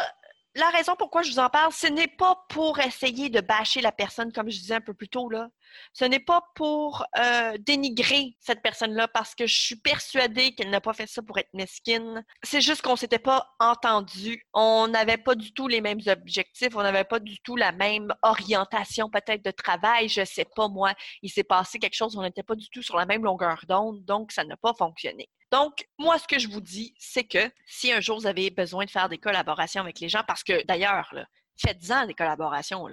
la 0.56 0.70
raison 0.70 0.96
pourquoi 0.98 1.22
je 1.22 1.32
vous 1.32 1.40
en 1.40 1.50
parle, 1.50 1.74
ce 1.74 1.88
n'est 1.88 2.08
pas 2.08 2.46
pour 2.50 2.80
essayer 2.80 3.30
de 3.30 3.42
bâcher 3.42 3.82
la 3.82 3.92
personne, 3.92 4.32
comme 4.32 4.50
je 4.50 4.58
disais 4.58 4.76
un 4.76 4.82
peu 4.82 4.94
plus 4.94 5.10
tôt, 5.10 5.30
là. 5.30 5.50
Ce 5.94 6.06
n'est 6.06 6.20
pas 6.20 6.42
pour 6.56 7.06
euh, 7.20 7.58
dénigrer 7.60 8.38
cette 8.40 8.62
personne-là 8.62 9.10
parce 9.10 9.36
que 9.36 9.48
je 9.48 9.60
suis 9.60 9.76
persuadée 9.76 10.56
qu'elle 10.56 10.70
n'a 10.70 10.80
pas 10.80 10.94
fait 10.94 11.08
ça 11.08 11.22
pour 11.22 11.38
être 11.38 11.54
mesquine. 11.54 12.24
C'est 12.44 12.62
juste 12.62 12.82
qu'on 12.82 12.96
s'était 12.96 13.20
pas 13.20 13.54
entendu. 13.60 14.46
On 14.54 14.88
n'avait 14.88 15.18
pas 15.18 15.36
du 15.36 15.54
tout 15.54 15.68
les 15.68 15.82
mêmes 15.82 16.00
objectifs. 16.08 16.76
On 16.76 16.84
n'avait 16.84 17.04
pas 17.04 17.20
du 17.20 17.40
tout 17.42 17.58
la 17.58 17.74
même 17.74 18.14
orientation 18.22 19.10
peut-être 19.10 19.44
de 19.44 19.52
travail. 19.52 20.08
Je 20.08 20.24
sais 20.24 20.46
pas, 20.56 20.70
moi. 20.70 20.94
Il 21.22 21.30
s'est 21.30 21.44
passé 21.44 21.80
quelque 21.80 21.96
chose. 21.96 22.16
On 22.16 22.22
n'était 22.22 22.44
pas 22.44 22.56
du 22.56 22.70
tout 22.70 22.82
sur 22.82 22.96
la 22.96 23.06
même 23.06 23.24
longueur 23.24 23.60
d'onde. 23.68 24.06
Donc, 24.06 24.32
ça 24.32 24.46
n'a 24.46 24.56
pas 24.56 24.74
fonctionné. 24.78 25.30
Donc, 25.56 25.88
moi, 25.98 26.20
ce 26.20 26.28
que 26.28 26.38
je 26.38 26.50
vous 26.50 26.60
dis, 26.60 26.94
c'est 27.00 27.24
que 27.24 27.50
si 27.66 27.90
un 27.90 28.02
jour 28.02 28.20
vous 28.20 28.28
avez 28.28 28.50
besoin 28.50 28.84
de 28.84 28.90
faire 28.90 29.08
des 29.08 29.18
collaborations 29.18 29.80
avec 29.80 30.02
les 30.02 30.10
gens, 30.10 30.22
parce 30.28 30.44
que 30.44 30.66
d'ailleurs, 30.66 31.16
faites-en 31.58 32.06
des 32.08 32.14
collaborations. 32.14 32.86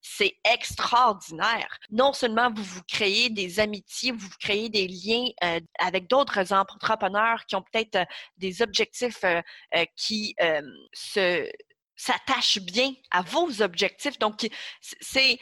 C'est 0.00 0.34
extraordinaire. 0.50 1.68
Non 1.90 2.14
seulement 2.14 2.50
vous 2.50 2.62
vous 2.62 2.80
créez 2.88 3.28
des 3.28 3.60
amitiés, 3.60 4.12
vous 4.12 4.30
créez 4.40 4.70
des 4.70 4.88
liens 4.88 5.26
euh, 5.44 5.60
avec 5.78 6.08
d'autres 6.08 6.54
entrepreneurs 6.54 7.44
qui 7.44 7.54
ont 7.54 7.62
peut-être 7.70 7.96
euh, 7.96 8.04
des 8.38 8.62
objectifs 8.62 9.22
euh, 9.24 9.84
qui 9.94 10.34
s'attachent 11.96 12.60
bien 12.62 12.94
à 13.10 13.20
vos 13.20 13.60
objectifs. 13.60 14.18
Donc, 14.18 14.48
c'est 14.80 15.38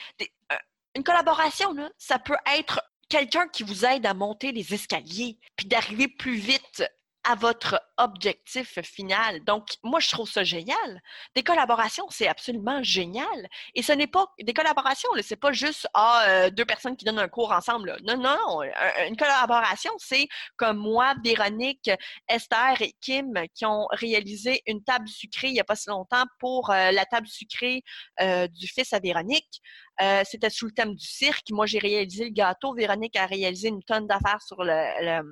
une 0.97 1.05
collaboration, 1.05 1.73
ça 1.99 2.19
peut 2.19 2.37
être 2.59 2.81
quelqu'un 3.15 3.47
qui 3.47 3.63
vous 3.63 3.85
aide 3.85 4.07
à 4.07 4.13
monter 4.13 4.51
les 4.51 4.75
escaliers, 4.75 5.39
puis 5.55 5.69
d'arriver 5.69 6.09
plus 6.09 6.35
vite 6.35 6.83
à 7.25 7.35
votre 7.35 7.81
objectif 7.97 8.81
final. 8.83 9.43
Donc, 9.45 9.77
moi, 9.83 9.99
je 9.99 10.11
trouve 10.11 10.31
ça 10.31 10.45
génial. 10.45 11.01
Des 11.35 11.43
collaborations, 11.43 12.07
c'est 12.11 12.29
absolument 12.29 12.83
génial. 12.83 13.49
Et 13.75 13.83
ce 13.83 13.93
n'est 13.93 14.07
pas 14.07 14.27
des 14.41 14.53
collaborations, 14.53 15.09
c'est 15.23 15.37
pas 15.37 15.53
juste 15.53 15.89
ah, 15.95 16.25
euh, 16.29 16.51
deux 16.51 16.67
personnes 16.67 16.97
qui 16.97 17.05
donnent 17.05 17.19
un 17.19 17.29
cours 17.29 17.53
ensemble. 17.53 17.97
Non, 18.05 18.17
non, 18.19 18.37
non. 18.37 18.63
Une 19.09 19.17
collaboration, 19.17 19.93
c'est 19.99 20.29
comme 20.57 20.77
moi, 20.77 21.15
Véronique, 21.25 21.91
Esther 22.29 22.83
et 22.83 22.95
Kim 23.01 23.33
qui 23.55 23.65
ont 23.65 23.87
réalisé 23.93 24.63
une 24.67 24.83
table 24.85 25.09
sucrée 25.09 25.49
il 25.49 25.55
n'y 25.55 25.61
a 25.61 25.65
pas 25.65 25.77
si 25.77 25.89
longtemps 25.89 26.25
pour 26.39 26.71
euh, 26.71 26.91
la 26.91 27.07
table 27.07 27.27
sucrée 27.27 27.83
euh, 28.21 28.47
du 28.49 28.67
fils 28.67 28.93
à 28.93 29.01
Véronique. 29.01 29.61
C'était 30.25 30.51
sous 30.51 30.67
le 30.67 30.73
thème 30.73 30.95
du 30.97 31.07
cirque. 31.07 31.51
Moi, 31.51 31.67
j'ai 31.67 31.79
réalisé 31.79 32.25
le 32.25 32.31
gâteau. 32.31 32.75
Véronique 32.75 33.15
a 33.15 33.27
réalisé 33.27 33.69
une 33.69 33.83
tonne 33.85 34.09
d'affaires 34.09 34.43
sur 34.43 34.65
le 34.65 35.23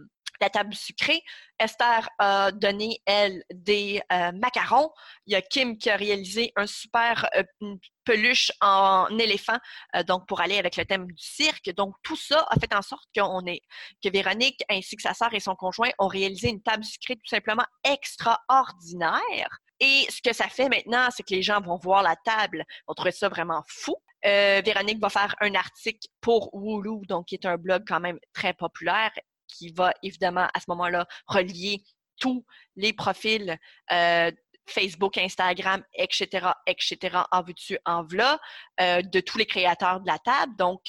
la 0.42 0.50
table 0.50 0.74
sucrée. 0.74 1.22
Esther 1.58 2.08
a 2.18 2.50
donné, 2.50 3.00
elle, 3.06 3.44
des 3.52 4.02
euh, 4.12 4.32
macarons. 4.32 4.90
Il 5.26 5.32
y 5.32 5.36
a 5.36 5.42
Kim 5.42 5.78
qui 5.78 5.88
a 5.88 5.96
réalisé 5.96 6.52
un 6.56 6.66
super 6.66 7.28
euh, 7.36 7.76
peluche 8.04 8.50
en 8.60 9.06
éléphant, 9.18 9.58
euh, 9.94 10.02
donc 10.02 10.26
pour 10.26 10.40
aller 10.40 10.58
avec 10.58 10.76
le 10.76 10.84
thème 10.84 11.06
du 11.06 11.24
cirque. 11.24 11.70
Donc, 11.76 11.94
tout 12.02 12.16
ça 12.16 12.44
a 12.50 12.58
fait 12.58 12.74
en 12.74 12.82
sorte 12.82 13.04
qu'on 13.16 13.46
est, 13.46 13.60
que 14.02 14.10
Véronique 14.10 14.62
ainsi 14.68 14.96
que 14.96 15.02
sa 15.02 15.14
sœur 15.14 15.32
et 15.32 15.40
son 15.40 15.54
conjoint 15.54 15.90
ont 15.98 16.08
réalisé 16.08 16.48
une 16.48 16.62
table 16.62 16.84
sucrée 16.84 17.14
tout 17.14 17.28
simplement 17.28 17.66
extraordinaire. 17.84 19.48
Et 19.78 20.06
ce 20.10 20.20
que 20.20 20.34
ça 20.34 20.48
fait 20.48 20.68
maintenant, 20.68 21.08
c'est 21.10 21.22
que 21.22 21.34
les 21.34 21.42
gens 21.42 21.60
vont 21.60 21.76
voir 21.76 22.02
la 22.02 22.16
table, 22.16 22.64
vont 22.88 22.94
trouver 22.94 23.12
ça 23.12 23.28
vraiment 23.28 23.62
fou. 23.68 23.96
Véronique 24.24 25.00
va 25.00 25.10
faire 25.10 25.34
un 25.40 25.54
article 25.56 26.06
pour 26.20 26.54
Wooloo, 26.54 27.02
donc 27.08 27.26
qui 27.26 27.34
est 27.34 27.46
un 27.46 27.56
blog 27.56 27.82
quand 27.86 27.98
même 27.98 28.20
très 28.32 28.54
populaire 28.54 29.10
qui 29.52 29.72
va 29.72 29.92
évidemment 30.02 30.48
à 30.54 30.60
ce 30.60 30.64
moment-là 30.68 31.06
relier 31.26 31.82
tous 32.22 32.44
les 32.76 32.92
profils 32.92 33.58
euh, 33.90 34.30
Facebook, 34.66 35.18
Instagram, 35.18 35.82
etc., 35.94 36.50
etc., 36.66 37.18
en 37.32 37.42
veux-tu, 37.42 37.78
en 37.84 38.04
v'là, 38.04 38.38
euh, 38.80 39.02
de 39.02 39.20
tous 39.20 39.38
les 39.38 39.46
créateurs 39.46 40.00
de 40.00 40.06
la 40.06 40.18
table. 40.18 40.54
Donc, 40.56 40.82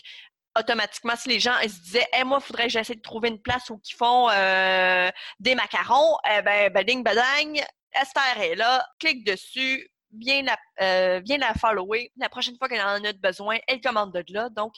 automatiquement, 0.58 1.16
si 1.16 1.30
les 1.30 1.40
gens 1.40 1.56
se 1.62 1.82
disaient 1.82 2.08
hey, 2.14 2.24
moi, 2.24 2.40
faudrait 2.40 2.66
que 2.66 2.70
j'essaie 2.70 2.96
de 2.96 3.02
trouver 3.02 3.30
une 3.30 3.42
place 3.42 3.70
où 3.72 3.82
ils 3.84 3.96
font 3.96 4.30
euh, 4.30 5.10
des 5.40 5.56
macarons, 5.56 6.18
eh 6.30 6.44
ben, 6.44 6.72
bading, 6.72 7.04
badang, 7.04 7.64
Esther 8.00 8.42
est 8.42 8.56
là, 8.56 8.86
clique 9.00 9.26
dessus, 9.26 9.90
viens 10.12 10.44
la, 10.44 11.20
viens 11.22 11.38
la 11.40 11.56
follower. 11.56 12.12
La 12.18 12.30
prochaine 12.30 12.56
fois 12.58 12.70
qu'elle 12.70 12.82
en 12.82 13.04
a 13.04 13.14
besoin, 13.14 13.58
elle 13.68 13.82
commande 13.82 14.14
de 14.14 14.24
là. 14.34 14.50
Donc, 14.50 14.74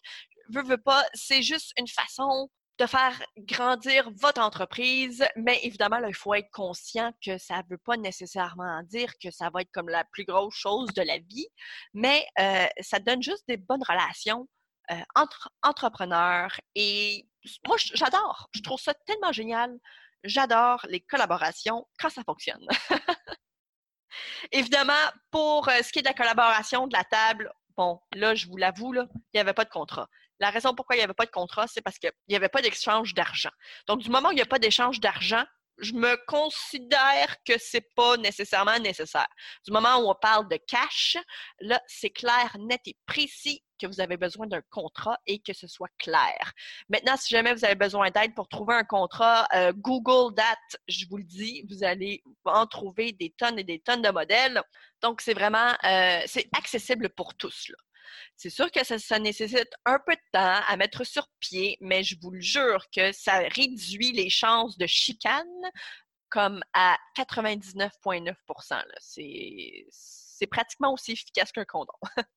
veux, 0.49 0.63
veux 0.63 0.77
pas, 0.77 1.05
c'est 1.13 1.41
juste 1.41 1.73
une 1.77 1.87
façon 1.87 2.49
de 2.77 2.85
faire 2.85 3.21
grandir 3.37 4.09
votre 4.17 4.41
entreprise, 4.41 5.25
mais 5.37 5.59
évidemment, 5.63 5.99
là, 5.99 6.09
il 6.09 6.15
faut 6.15 6.33
être 6.33 6.51
conscient 6.51 7.13
que 7.23 7.37
ça 7.37 7.57
ne 7.57 7.69
veut 7.69 7.77
pas 7.77 7.95
nécessairement 7.95 8.83
dire 8.83 9.13
que 9.21 9.31
ça 9.31 9.49
va 9.49 9.61
être 9.61 9.71
comme 9.71 9.87
la 9.87 10.03
plus 10.03 10.25
grosse 10.25 10.55
chose 10.55 10.89
de 10.93 11.01
la 11.01 11.17
vie, 11.19 11.47
mais 11.93 12.27
euh, 12.39 12.67
ça 12.81 12.99
donne 12.99 13.23
juste 13.23 13.45
des 13.47 13.57
bonnes 13.57 13.83
relations 13.87 14.47
euh, 14.91 15.01
entre 15.15 15.49
entrepreneurs. 15.63 16.59
Et 16.75 17.25
moi, 17.65 17.77
j'adore, 17.79 18.49
je 18.53 18.61
trouve 18.61 18.79
ça 18.79 18.93
tellement 19.05 19.31
génial. 19.31 19.73
J'adore 20.23 20.85
les 20.89 20.99
collaborations 20.99 21.87
quand 21.97 22.09
ça 22.09 22.23
fonctionne. 22.23 22.65
Évidemment, 24.51 24.93
pour 25.31 25.69
euh, 25.69 25.81
ce 25.81 25.91
qui 25.91 25.99
est 25.99 26.01
de 26.01 26.07
la 26.07 26.13
collaboration 26.13 26.87
de 26.87 26.93
la 26.93 27.03
table, 27.05 27.51
bon, 27.77 27.99
là, 28.13 28.35
je 28.35 28.47
vous 28.47 28.57
l'avoue, 28.57 28.93
il 28.93 29.07
n'y 29.33 29.39
avait 29.39 29.53
pas 29.53 29.65
de 29.65 29.69
contrat. 29.69 30.09
La 30.39 30.49
raison 30.49 30.73
pourquoi 30.73 30.95
il 30.95 30.99
n'y 30.99 31.03
avait 31.03 31.13
pas 31.13 31.25
de 31.25 31.31
contrat, 31.31 31.67
c'est 31.67 31.81
parce 31.81 31.97
qu'il 31.97 32.11
n'y 32.29 32.35
avait 32.35 32.49
pas 32.49 32.61
d'échange 32.61 33.13
d'argent. 33.13 33.51
Donc, 33.87 34.01
du 34.01 34.09
moment 34.09 34.29
où 34.29 34.31
il 34.31 34.35
n'y 34.35 34.41
a 34.41 34.45
pas 34.45 34.59
d'échange 34.59 34.99
d'argent, 34.99 35.45
je 35.79 35.93
me 35.93 36.17
considère 36.27 37.35
que 37.43 37.53
c'est 37.57 37.93
pas 37.95 38.17
nécessairement 38.17 38.79
nécessaire. 38.79 39.27
Du 39.65 39.71
moment 39.71 39.97
où 39.97 40.09
on 40.09 40.15
parle 40.15 40.47
de 40.47 40.57
cash, 40.67 41.17
là, 41.59 41.81
c'est 41.87 42.09
clair, 42.09 42.55
net 42.59 42.81
et 42.85 42.95
précis 43.05 43.61
que 43.79 43.87
vous 43.87 43.99
avez 43.99 44.15
besoin 44.15 44.47
d'un 44.47 44.61
contrat 44.69 45.19
et 45.27 45.39
que 45.39 45.51
ce 45.53 45.67
soit 45.67 45.89
clair. 45.99 46.53
Maintenant, 46.87 47.17
si 47.17 47.29
jamais 47.29 47.53
vous 47.53 47.65
avez 47.65 47.75
besoin 47.75 48.09
d'aide 48.09 48.33
pour 48.33 48.47
trouver 48.47 48.75
un 48.75 48.85
contrat, 48.85 49.47
euh, 49.53 49.73
Google 49.75 50.33
that, 50.35 50.77
je 50.87 51.05
vous 51.09 51.17
le 51.17 51.25
dis, 51.25 51.65
vous 51.69 51.83
allez 51.83 52.23
en 52.45 52.67
trouver 52.67 53.11
des 53.11 53.31
tonnes 53.37 53.59
et 53.59 53.65
des 53.65 53.79
tonnes 53.79 54.01
de 54.01 54.09
modèles. 54.09 54.61
Donc, 55.01 55.19
c'est 55.19 55.33
vraiment, 55.33 55.73
euh, 55.83 56.21
c'est 56.25 56.47
accessible 56.57 57.09
pour 57.09 57.35
tous. 57.35 57.67
Là. 57.69 57.75
C'est 58.35 58.49
sûr 58.49 58.71
que 58.71 58.83
ça, 58.83 59.19
nécessite 59.19 59.69
un 59.85 59.99
peu 60.05 60.13
de 60.13 60.21
temps 60.31 60.61
à 60.67 60.77
mettre 60.77 61.03
sur 61.03 61.27
pied, 61.39 61.77
mais 61.81 62.03
je 62.03 62.15
vous 62.21 62.31
le 62.31 62.41
jure 62.41 62.85
que 62.95 63.11
ça 63.11 63.39
réduit 63.39 64.11
les 64.11 64.29
chances 64.29 64.77
de 64.77 64.87
chicane 64.87 65.45
comme 66.29 66.61
à 66.73 66.97
99,9% 67.17 68.83
C'est 68.99 70.47
pratiquement 70.47 70.93
aussi 70.93 71.13
efficace 71.13 71.51
qu'un 71.51 71.65
condom. 71.65 71.93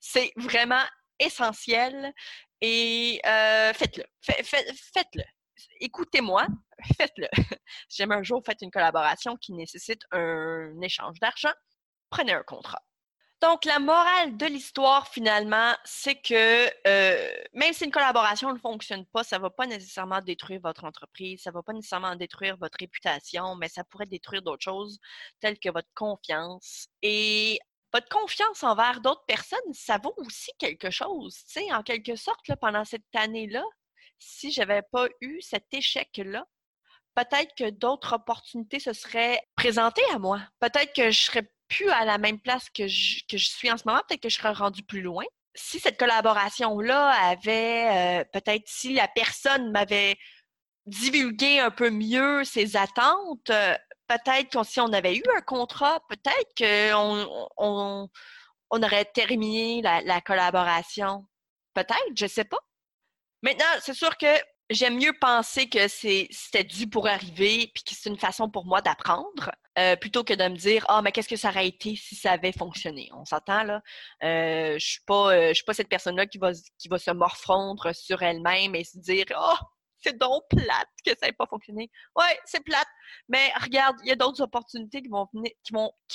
C'est 0.00 0.32
vraiment 0.36 0.84
essentiel 1.18 2.12
et 2.60 3.20
euh, 3.26 3.72
faites-le. 3.72 4.04
Faites-le. 4.22 5.24
Écoutez-moi, 5.80 6.46
faites-le. 6.96 7.28
Jamais 7.90 8.14
un 8.16 8.22
jour 8.22 8.42
faites 8.44 8.62
une 8.62 8.70
collaboration 8.70 9.36
qui 9.36 9.52
nécessite 9.52 10.02
un 10.12 10.80
échange 10.80 11.18
d'argent, 11.20 11.52
prenez 12.08 12.32
un 12.32 12.42
contrat. 12.42 12.82
Donc, 13.40 13.64
la 13.64 13.78
morale 13.78 14.36
de 14.36 14.44
l'histoire, 14.44 15.08
finalement, 15.08 15.74
c'est 15.84 16.20
que 16.20 16.70
euh, 16.86 17.32
même 17.54 17.72
si 17.72 17.84
une 17.84 17.90
collaboration 17.90 18.52
ne 18.52 18.58
fonctionne 18.58 19.06
pas, 19.06 19.24
ça 19.24 19.38
ne 19.38 19.42
va 19.42 19.48
pas 19.48 19.66
nécessairement 19.66 20.20
détruire 20.20 20.60
votre 20.62 20.84
entreprise, 20.84 21.42
ça 21.42 21.50
ne 21.50 21.54
va 21.54 21.62
pas 21.62 21.72
nécessairement 21.72 22.16
détruire 22.16 22.58
votre 22.58 22.76
réputation, 22.78 23.56
mais 23.56 23.68
ça 23.68 23.82
pourrait 23.84 24.04
détruire 24.06 24.42
d'autres 24.42 24.62
choses, 24.62 24.98
telles 25.40 25.58
que 25.58 25.70
votre 25.70 25.88
confiance. 25.94 26.88
Et 27.00 27.58
votre 27.94 28.08
confiance 28.10 28.62
envers 28.62 29.00
d'autres 29.00 29.24
personnes, 29.26 29.72
ça 29.72 29.96
vaut 29.96 30.14
aussi 30.18 30.50
quelque 30.58 30.90
chose. 30.90 31.36
Tu 31.46 31.60
sais, 31.62 31.72
en 31.72 31.82
quelque 31.82 32.16
sorte, 32.16 32.44
pendant 32.60 32.84
cette 32.84 33.02
année-là, 33.14 33.64
si 34.18 34.52
je 34.52 34.60
n'avais 34.60 34.82
pas 34.82 35.08
eu 35.22 35.40
cet 35.40 35.72
échec-là, 35.72 36.44
peut-être 37.14 37.54
que 37.56 37.70
d'autres 37.70 38.14
opportunités 38.14 38.80
se 38.80 38.92
seraient 38.92 39.40
présentées 39.56 40.04
à 40.12 40.18
moi. 40.18 40.42
Peut-être 40.60 40.92
que 40.94 41.10
je 41.10 41.20
serais 41.22 41.50
plus 41.70 41.88
à 41.88 42.04
la 42.04 42.18
même 42.18 42.38
place 42.38 42.68
que 42.68 42.86
je, 42.86 43.20
que 43.28 43.38
je 43.38 43.48
suis 43.48 43.70
en 43.70 43.78
ce 43.78 43.84
moment, 43.86 44.00
peut-être 44.06 44.22
que 44.22 44.28
je 44.28 44.36
serais 44.36 44.52
rendu 44.52 44.82
plus 44.82 45.00
loin. 45.00 45.24
Si 45.54 45.80
cette 45.80 45.98
collaboration-là 45.98 47.10
avait, 47.30 48.20
euh, 48.20 48.24
peut-être 48.32 48.64
si 48.66 48.92
la 48.92 49.08
personne 49.08 49.70
m'avait 49.70 50.18
divulgué 50.86 51.60
un 51.60 51.70
peu 51.70 51.90
mieux 51.90 52.44
ses 52.44 52.76
attentes, 52.76 53.50
euh, 53.50 53.76
peut-être 54.06 54.50
que 54.50 54.64
si 54.64 54.80
on 54.80 54.92
avait 54.92 55.16
eu 55.16 55.22
un 55.36 55.40
contrat, 55.40 56.00
peut-être 56.08 56.52
qu'on 56.58 57.48
on, 57.56 58.08
on, 58.70 58.82
aurait 58.82 59.04
terminé 59.04 59.80
la, 59.82 60.00
la 60.02 60.20
collaboration. 60.20 61.26
Peut-être, 61.74 62.12
je 62.16 62.26
sais 62.26 62.44
pas. 62.44 62.60
Maintenant, 63.42 63.64
c'est 63.80 63.94
sûr 63.94 64.16
que 64.18 64.26
j'aime 64.70 64.98
mieux 64.98 65.16
penser 65.20 65.68
que 65.68 65.88
c'était 65.88 66.64
dû 66.64 66.88
pour 66.88 67.06
arriver 67.06 67.70
puis 67.74 67.84
que 67.84 67.94
c'est 67.94 68.08
une 68.08 68.18
façon 68.18 68.50
pour 68.50 68.66
moi 68.66 68.80
d'apprendre 68.82 69.50
euh, 69.80 69.96
plutôt 69.96 70.24
que 70.24 70.34
de 70.34 70.44
me 70.44 70.56
dire 70.56 70.84
ah 70.88 71.00
mais 71.02 71.10
qu'est-ce 71.12 71.28
que 71.28 71.36
ça 71.36 71.48
aurait 71.48 71.66
été 71.66 71.96
si 71.96 72.14
ça 72.14 72.32
avait 72.32 72.52
fonctionné? 72.52 73.08
On 73.14 73.24
s'entend 73.24 73.64
là. 73.64 73.82
Euh, 74.22 74.74
je 74.78 74.86
suis 74.86 75.02
pas 75.06 75.34
euh, 75.34 75.54
suis 75.54 75.64
pas 75.64 75.74
cette 75.74 75.88
personne 75.88 76.16
là 76.16 76.26
qui 76.26 76.38
va 76.38 76.52
se 76.52 77.10
morfondre 77.12 77.94
sur 77.94 78.22
elle-même 78.22 78.74
et 78.74 78.84
se 78.84 78.98
dire 78.98 79.24
oh 79.36 79.56
c'est 80.02 80.18
donc 80.18 80.42
plate 80.48 80.88
que 81.04 81.10
ça 81.18 81.26
n'ait 81.26 81.32
pas 81.32 81.46
fonctionné. 81.46 81.90
Ouais, 82.16 82.38
c'est 82.44 82.64
plate. 82.64 82.88
Mais 83.28 83.52
regarde, 83.60 83.96
il 84.02 84.08
y 84.08 84.12
a 84.12 84.16
d'autres 84.16 84.42
opportunités 84.42 85.02
qui 85.02 85.08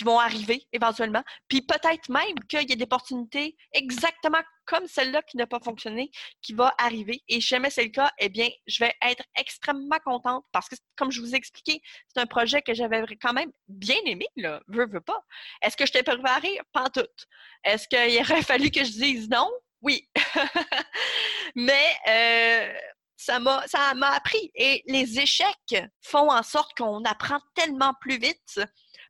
vont 0.06 0.20
arriver 0.20 0.68
éventuellement. 0.72 1.24
Puis 1.48 1.62
peut-être 1.62 2.10
même 2.10 2.40
qu'il 2.50 2.70
y 2.70 2.74
a 2.74 2.76
des 2.76 2.84
opportunités 2.84 3.56
exactement 3.74 4.42
comme 4.66 4.88
celle-là 4.88 5.22
qui 5.22 5.38
n'a 5.38 5.48
pas 5.48 5.60
fonctionné, 5.60 6.12
qui 6.42 6.54
va 6.54 6.74
arriver. 6.78 7.22
Et 7.28 7.36
si 7.36 7.48
jamais 7.48 7.70
c'est 7.70 7.84
le 7.84 7.90
cas, 7.90 8.12
eh 8.20 8.30
bien, 8.30 8.50
je 8.68 8.84
vais 8.84 8.94
être 9.08 9.24
extrêmement 9.38 10.00
contente 10.04 10.46
parce 10.52 10.68
que, 10.68 10.76
comme 10.96 11.12
je 11.12 11.22
vous 11.22 11.34
ai 11.34 11.38
expliqué, 11.38 11.82
c'est 12.08 12.20
un 12.20 12.26
projet 12.26 12.62
que 12.62 12.74
j'avais 12.74 13.04
quand 13.22 13.34
même 13.34 13.52
bien 13.68 14.00
aimé. 14.06 14.28
Veux, 14.68 14.88
veux 14.88 15.02
pas. 15.02 15.24
Est-ce 15.62 15.78
que 15.78 15.86
je 15.86 15.94
t'ai 15.94 16.04
préparé? 16.04 16.60
Pas 16.74 16.90
tout. 16.90 17.06
Est-ce 17.64 17.88
qu'il 17.88 18.20
aurait 18.22 18.42
fallu 18.42 18.72
que 18.72 18.84
je 18.84 18.92
dise 18.92 19.30
non? 19.30 19.50
Oui. 19.82 20.10
Mais, 21.56 21.96
euh, 22.10 22.74
ça 23.18 23.40
m'a 23.40 24.10
appris 24.12 24.52
et 24.56 24.84
les 24.88 25.20
échecs 25.20 25.76
font 26.02 26.32
en 26.32 26.44
sorte 26.44 26.78
qu'on 26.78 27.04
apprend 27.06 27.40
tellement 27.54 27.94
plus 28.02 28.18
vite 28.18 28.60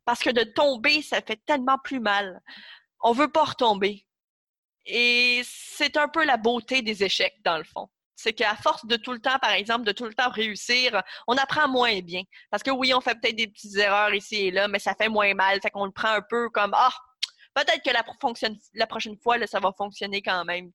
parce 0.05 0.19
que 0.19 0.29
de 0.29 0.43
tomber 0.43 1.01
ça 1.01 1.21
fait 1.21 1.41
tellement 1.45 1.77
plus 1.83 1.99
mal. 1.99 2.41
on 3.01 3.11
veut 3.11 3.31
pas 3.31 3.43
retomber. 3.43 4.05
Et 4.85 5.41
c'est 5.45 5.97
un 5.97 6.07
peu 6.07 6.23
la 6.25 6.37
beauté 6.37 6.81
des 6.81 7.03
échecs, 7.03 7.35
dans 7.43 7.57
le 7.57 7.63
fond. 7.63 7.89
C'est 8.15 8.33
qu'à 8.33 8.55
force 8.55 8.85
de 8.85 8.95
tout 8.95 9.11
le 9.11 9.19
temps, 9.19 9.37
par 9.39 9.51
exemple, 9.51 9.83
de 9.83 9.91
tout 9.91 10.05
le 10.05 10.13
temps 10.13 10.29
réussir, 10.29 11.01
on 11.27 11.35
apprend 11.37 11.67
moins 11.67 11.99
bien. 12.01 12.21
Parce 12.49 12.63
que 12.63 12.71
oui, 12.71 12.93
on 12.93 13.01
fait 13.01 13.15
peut-être 13.19 13.35
des 13.35 13.47
petites 13.47 13.75
erreurs 13.77 14.13
ici 14.13 14.47
et 14.47 14.51
là, 14.51 14.67
mais 14.67 14.79
ça 14.79 14.95
fait 14.95 15.09
moins 15.09 15.33
mal. 15.33 15.59
Fait 15.61 15.69
qu'on 15.69 15.85
le 15.85 15.91
prend 15.91 16.09
un 16.09 16.21
peu 16.21 16.49
comme 16.49 16.71
Ah, 16.75 16.93
peut-être 17.55 17.83
que 17.83 17.91
la, 17.91 18.87
prochaine 18.87 19.17
fois, 19.17 19.37
ça 19.47 19.59
va 19.59 19.71
fonctionner 19.71 20.21
quand 20.21 20.45
même. 20.45 20.71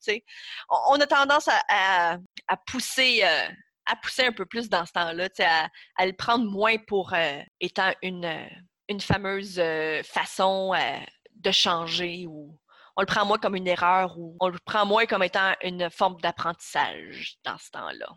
On, 0.69 0.95
on, 0.95 1.01
a 1.01 1.07
tendance 1.07 1.49
à, 1.69 2.19
pousser. 2.67 3.21
Euh, 3.25 3.49
à 3.87 3.97
pousser 3.97 4.25
un 4.25 4.33
peu 4.33 4.47
plus 4.47 4.69
dans 4.69 4.87
ce 4.87 4.93
temps-là, 4.93 5.29
à, 5.97 6.07
le 6.07 6.13
prendre 6.13 6.49
moins 6.49 6.77
pour 6.87 7.13
euh, 7.13 7.41
étant 7.59 7.93
une, 8.03 8.25
euh, 8.25 8.99
fameuse 9.01 9.61
façon 10.05 10.75
de 11.35 11.51
changer 11.51 12.27
ou 12.29 12.57
on 12.97 13.03
le 13.03 13.07
prend 13.07 13.25
moins 13.25 13.39
comme 13.39 13.57
une 13.57 13.67
erreur 13.67 14.19
ou 14.19 14.37
on 14.41 14.49
le 14.49 14.59
prend 14.65 14.85
moins 14.85 15.07
comme 15.07 15.23
étant 15.23 15.55
une 15.63 15.91
forme 15.91 16.21
d'apprentissage 16.21 17.37
dans 17.45 17.57
ce 17.59 17.71
temps-là. 17.71 18.09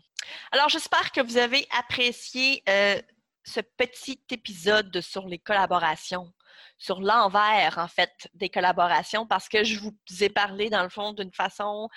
Alors, 0.52 0.68
j'espère 0.68 1.12
que 1.12 1.20
vous 1.20 1.36
avez 1.36 1.66
apprécié 1.78 2.62
euh, 2.68 3.00
ce 3.44 3.60
petit 3.60 4.20
épisode 4.30 5.00
sur 5.00 5.26
les 5.26 5.38
collaborations, 5.38 6.32
sur 6.78 7.00
l'envers, 7.00 7.78
en 7.78 7.88
fait, 7.88 8.12
des 8.34 8.48
collaborations, 8.48 9.26
parce 9.26 9.48
que 9.48 9.64
je 9.64 9.78
vous 9.78 9.94
ai 10.20 10.28
parlé, 10.28 10.70
dans 10.70 10.82
le 10.82 10.88
fond, 10.88 11.12
d'une 11.12 11.32
façon, 11.32 11.88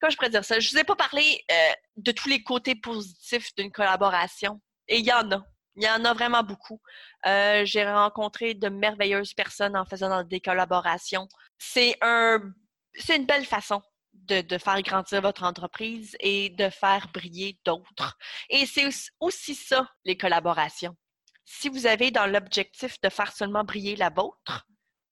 comment 0.00 0.10
je 0.10 0.16
pourrais 0.16 0.30
dire 0.30 0.44
ça? 0.44 0.60
Je 0.60 0.68
ne 0.68 0.72
vous 0.72 0.78
ai 0.78 0.84
pas 0.84 0.96
parlé 0.96 1.44
euh, 1.50 1.72
de 1.96 2.12
tous 2.12 2.28
les 2.28 2.42
côtés 2.42 2.74
positifs 2.74 3.54
d'une 3.56 3.72
collaboration. 3.72 4.60
Et 4.88 4.98
il 4.98 5.04
y 5.04 5.12
en 5.12 5.30
a. 5.32 5.44
Il 5.76 5.84
y 5.84 5.88
en 5.88 6.04
a 6.04 6.12
vraiment 6.12 6.42
beaucoup. 6.42 6.80
Euh, 7.24 7.64
j'ai 7.64 7.88
rencontré 7.88 8.54
de 8.54 8.68
merveilleuses 8.68 9.32
personnes 9.32 9.76
en 9.76 9.84
faisant 9.84 10.24
des 10.24 10.40
collaborations. 10.40 11.28
C'est 11.56 11.96
un, 12.00 12.40
une 13.08 13.26
belle 13.26 13.46
façon 13.46 13.80
de, 14.12 14.58
faire 14.58 14.82
grandir 14.82 15.22
votre 15.22 15.44
entreprise 15.44 16.16
et 16.20 16.50
de 16.50 16.68
faire 16.68 17.08
briller 17.12 17.58
d'autres. 17.64 18.16
Et 18.50 18.66
c'est 18.66 18.88
aussi 19.20 19.54
ça, 19.54 19.88
les 20.04 20.16
collaborations. 20.16 20.96
Si 21.50 21.70
vous 21.70 21.86
avez 21.86 22.10
dans 22.10 22.26
l'objectif 22.26 23.00
de 23.00 23.08
faire 23.08 23.32
seulement 23.32 23.64
briller 23.64 23.96
la 23.96 24.10
vôtre, 24.10 24.66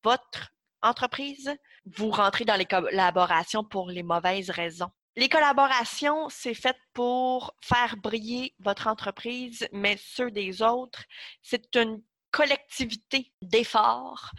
votre 0.05 0.53
entreprise, 0.83 1.57
vous 1.87 2.11
rentrez 2.11 2.45
dans 2.45 2.57
les 2.57 2.67
collaborations 2.67 3.65
pour 3.65 3.89
les 3.89 4.03
mauvaises 4.03 4.51
raisons. 4.51 4.91
Les 5.17 5.31
collaborations, 5.31 6.29
c'est 6.29 6.53
fait 6.53 6.77
pour 6.93 7.57
faire 7.63 7.97
briller 7.97 8.55
votre 8.59 8.87
entreprise, 8.87 9.67
mais 9.73 9.97
ceux 9.99 10.31
des 10.31 10.61
autres, 10.61 11.03
c'est 11.43 11.75
une 11.75 12.03
collectivité 12.31 13.33
d'efforts 13.41 14.31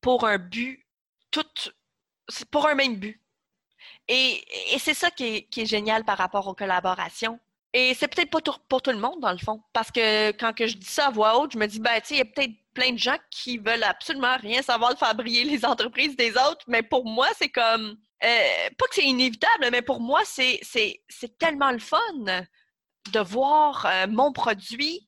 pour 0.00 0.26
un 0.26 0.38
but, 0.38 0.84
pour 2.50 2.66
un 2.66 2.74
même 2.74 2.96
but. 2.96 3.22
Et, 4.08 4.44
c'est 4.80 4.94
ça 4.94 5.12
qui 5.12 5.46
est, 5.56 5.64
génial 5.64 6.04
par 6.04 6.18
rapport 6.18 6.48
aux 6.48 6.54
collaborations. 6.54 7.38
Et 7.78 7.92
c'est 7.92 8.08
peut-être 8.08 8.30
pas 8.30 8.40
pour 8.70 8.80
tout 8.80 8.90
le 8.90 8.98
monde, 8.98 9.20
dans 9.20 9.32
le 9.32 9.36
fond. 9.36 9.62
Parce 9.74 9.90
que 9.90 10.30
quand 10.30 10.54
que 10.54 10.66
je 10.66 10.78
dis 10.78 10.86
ça 10.86 11.08
à 11.08 11.10
voix 11.10 11.38
haute, 11.38 11.52
je 11.52 11.58
me 11.58 11.66
dis, 11.66 11.78
ben, 11.78 12.00
il 12.08 12.16
y 12.16 12.20
a 12.22 12.24
peut-être 12.24 12.54
plein 12.72 12.92
de 12.92 12.98
gens 12.98 13.18
qui 13.30 13.58
veulent 13.58 13.82
absolument 13.82 14.34
rien 14.38 14.62
savoir 14.62 14.94
de 14.94 14.98
faire 14.98 15.14
briller 15.14 15.44
les 15.44 15.62
entreprises 15.66 16.16
des 16.16 16.30
autres. 16.30 16.64
Mais 16.68 16.82
pour 16.82 17.04
moi, 17.04 17.28
c'est 17.36 17.50
comme, 17.50 17.98
euh, 18.24 18.70
pas 18.78 18.86
que 18.86 18.94
c'est 18.94 19.04
inévitable, 19.04 19.68
mais 19.70 19.82
pour 19.82 20.00
moi, 20.00 20.22
c'est 20.24 20.58
tellement 21.38 21.70
le 21.70 21.78
fun 21.78 22.00
de 23.12 23.20
voir 23.20 23.84
euh, 23.84 24.06
mon 24.06 24.32
produit 24.32 25.06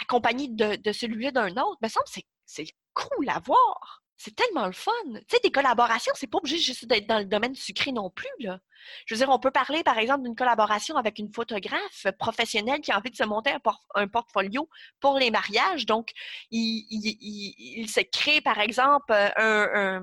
accompagné 0.00 0.46
de, 0.50 0.92
celui-là 0.92 1.32
d'un 1.32 1.50
autre. 1.56 1.78
me 1.82 1.88
semble 1.88 2.06
que 2.06 2.20
c'est 2.46 2.68
cool 2.94 3.28
à 3.28 3.40
voir. 3.40 4.04
C'est 4.18 4.34
tellement 4.34 4.66
le 4.66 4.72
fun. 4.72 4.92
Tu 5.12 5.20
sais, 5.30 5.40
des 5.42 5.50
collaborations, 5.50 6.12
c'est 6.16 6.26
pas 6.26 6.38
obligé 6.38 6.58
juste 6.58 6.86
d'être 6.86 7.06
dans 7.06 7.18
le 7.18 7.24
domaine 7.24 7.54
sucré 7.54 7.92
non 7.92 8.10
plus. 8.10 8.28
Je 9.06 9.14
veux 9.14 9.18
dire, 9.18 9.30
on 9.30 9.38
peut 9.38 9.50
parler, 9.50 9.82
par 9.82 9.96
exemple, 9.98 10.24
d'une 10.24 10.34
collaboration 10.34 10.96
avec 10.96 11.18
une 11.18 11.32
photographe 11.32 12.06
professionnelle 12.18 12.80
qui 12.80 12.90
a 12.90 12.98
envie 12.98 13.10
de 13.10 13.16
se 13.16 13.24
monter 13.24 13.52
un, 13.94 14.08
portfolio 14.08 14.68
pour 15.00 15.18
les 15.18 15.30
mariages. 15.30 15.86
Donc, 15.86 16.10
il, 16.50 17.88
se 17.88 18.00
crée, 18.00 18.40
par 18.40 18.58
exemple, 18.58 19.12
un, 19.12 20.02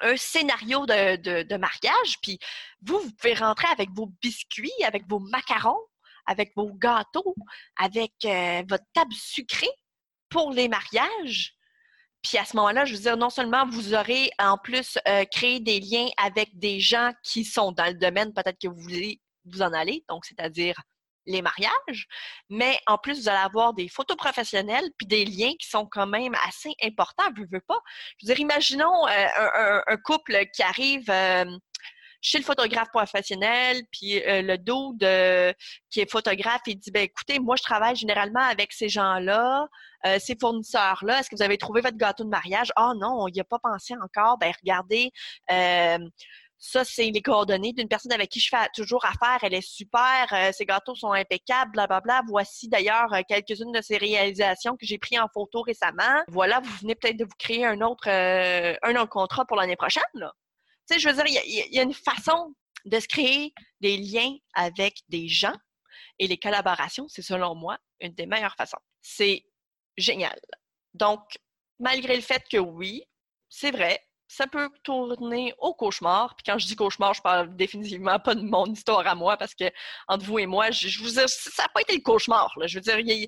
un 0.00 0.16
scénario 0.16 0.86
de, 0.86 1.56
mariage, 1.56 2.20
puis 2.22 2.38
vous, 2.82 2.98
vous 2.98 3.12
pouvez 3.12 3.34
rentrer 3.34 3.68
avec 3.68 3.90
vos 3.90 4.06
biscuits, 4.20 4.72
avec 4.84 5.08
vos 5.08 5.18
macarons, 5.18 5.80
avec 6.26 6.52
vos 6.56 6.72
gâteaux, 6.72 7.34
avec 7.76 8.12
euh, 8.24 8.62
votre 8.68 8.84
table 8.92 9.12
sucrée 9.12 9.70
pour 10.28 10.52
les 10.52 10.68
mariages. 10.68 11.54
Puis 12.24 12.38
à 12.38 12.44
ce 12.44 12.56
moment-là, 12.56 12.86
je 12.86 12.94
veux 12.94 13.00
dire, 13.00 13.16
non 13.18 13.30
seulement 13.30 13.66
vous 13.66 13.94
aurez 13.94 14.30
en 14.38 14.56
plus 14.56 14.98
euh, 15.06 15.24
créé 15.26 15.60
des 15.60 15.78
liens 15.78 16.08
avec 16.16 16.58
des 16.58 16.80
gens 16.80 17.12
qui 17.22 17.44
sont 17.44 17.70
dans 17.70 17.86
le 17.86 17.94
domaine, 17.94 18.32
peut-être 18.32 18.58
que 18.60 18.68
vous 18.68 18.80
voulez 18.80 19.20
vous 19.44 19.60
en 19.60 19.72
aller, 19.74 20.04
donc 20.08 20.24
c'est-à-dire 20.24 20.74
les 21.26 21.42
mariages, 21.42 22.06
mais 22.50 22.78
en 22.86 22.98
plus, 22.98 23.22
vous 23.22 23.28
allez 23.28 23.38
avoir 23.38 23.72
des 23.72 23.88
photos 23.88 24.16
professionnelles 24.16 24.90
puis 24.98 25.06
des 25.06 25.24
liens 25.24 25.52
qui 25.58 25.68
sont 25.68 25.86
quand 25.86 26.06
même 26.06 26.34
assez 26.46 26.74
importants, 26.82 27.24
je 27.36 27.42
veux 27.50 27.62
pas. 27.66 27.78
Je 28.18 28.26
veux 28.26 28.34
dire, 28.34 28.40
imaginons 28.40 29.06
euh, 29.06 29.80
un, 29.86 29.96
couple 29.98 30.44
qui 30.54 30.62
arrive 30.62 31.08
euh, 31.08 31.46
chez 32.20 32.38
le 32.38 32.44
photographe 32.44 32.88
professionnel, 32.92 33.82
puis 33.90 34.22
le 34.26 34.56
dos 34.56 34.94
qui 35.90 36.00
est 36.00 36.10
photographe, 36.10 36.60
il 36.66 36.76
dit 36.76 36.90
ben 36.90 37.04
écoutez, 37.04 37.38
moi 37.38 37.56
je 37.56 37.62
travaille 37.62 37.96
généralement 37.96 38.42
avec 38.42 38.72
ces 38.72 38.90
gens-là, 38.90 39.66
ces 40.18 40.36
fournisseurs-là. 40.38 41.20
Est-ce 41.20 41.30
que 41.30 41.36
vous 41.36 41.42
avez 41.42 41.58
trouvé 41.58 41.80
votre 41.80 41.96
gâteau 41.96 42.24
de 42.24 42.28
mariage? 42.28 42.72
Ah 42.76 42.92
non, 42.96 43.16
on 43.20 43.28
n'y 43.28 43.40
a 43.40 43.44
pas 43.44 43.58
pensé 43.58 43.94
encore. 44.00 44.38
Ben 44.38 44.52
regardez. 44.62 45.10
Ça, 46.66 46.82
c'est 46.82 47.10
les 47.10 47.20
coordonnées 47.20 47.74
d'une 47.74 47.88
personne 47.88 48.12
avec 48.12 48.30
qui 48.30 48.40
je 48.40 48.48
fais 48.48 48.56
toujours 48.74 49.04
affaire. 49.04 49.38
Elle 49.42 49.52
est 49.52 49.60
super, 49.60 50.26
euh, 50.32 50.50
ses 50.50 50.64
gâteaux 50.64 50.94
sont 50.94 51.12
impeccables, 51.12 51.72
blablabla. 51.72 52.22
Voici 52.26 52.68
d'ailleurs 52.68 53.12
euh, 53.12 53.20
quelques-unes 53.28 53.70
de 53.70 53.82
ses 53.82 53.98
réalisations 53.98 54.74
que 54.74 54.86
j'ai 54.86 54.96
prises 54.96 55.18
en 55.18 55.28
photo 55.28 55.60
récemment. 55.60 56.22
Voilà, 56.28 56.60
vous 56.60 56.74
venez 56.80 56.94
peut-être 56.94 57.18
de 57.18 57.24
vous 57.24 57.36
créer 57.38 57.66
un 57.66 57.82
autre, 57.82 58.08
euh, 58.08 58.74
un 58.82 58.96
autre 58.96 59.10
contrat 59.10 59.44
pour 59.44 59.58
l'année 59.58 59.76
prochaine. 59.76 60.02
Tu 60.14 60.20
sais, 60.86 60.98
je 60.98 61.08
veux 61.10 61.14
dire, 61.14 61.42
il 61.44 61.74
y, 61.74 61.78
a 61.78 61.82
une 61.82 61.92
façon 61.92 62.54
de 62.86 62.98
se 62.98 63.08
créer 63.08 63.52
des 63.82 63.98
liens 63.98 64.34
avec 64.54 65.02
des 65.10 65.28
gens 65.28 65.56
et 66.18 66.26
les 66.26 66.38
collaborations, 66.38 67.08
c'est 67.08 67.22
selon 67.22 67.54
moi 67.54 67.76
une 68.00 68.14
des 68.14 68.24
meilleures 68.24 68.56
façons. 68.56 68.80
C'est 69.02 69.44
génial. 69.96 70.38
Donc, 70.94 71.20
malgré 71.78 72.16
le 72.16 72.22
fait 72.22 72.42
que 72.50 72.58
oui, 72.58 73.04
c'est 73.48 73.70
vrai, 73.70 74.00
ça 74.28 74.46
peut 74.46 74.68
tourner 74.82 75.54
au 75.58 75.74
cauchemar. 75.74 76.34
Puis 76.36 76.44
quand 76.44 76.58
je 76.58 76.66
dis 76.66 76.76
cauchemar, 76.76 77.14
je 77.14 77.22
parle 77.22 77.54
définitivement 77.56 78.18
pas 78.18 78.34
de 78.34 78.42
mon 78.42 78.66
histoire 78.66 79.06
à 79.06 79.14
moi 79.14 79.36
parce 79.36 79.54
que 79.54 79.64
entre 80.08 80.24
vous 80.24 80.38
et 80.38 80.46
moi, 80.46 80.70
je, 80.70 80.98
vous 81.00 81.10
dire, 81.10 81.28
ça 81.28 81.62
n'a 81.62 81.68
pas 81.68 81.82
été 81.82 81.94
le 81.94 82.02
cauchemar. 82.02 82.52
Je 82.66 82.78
veux 82.78 82.80
dire, 82.80 83.26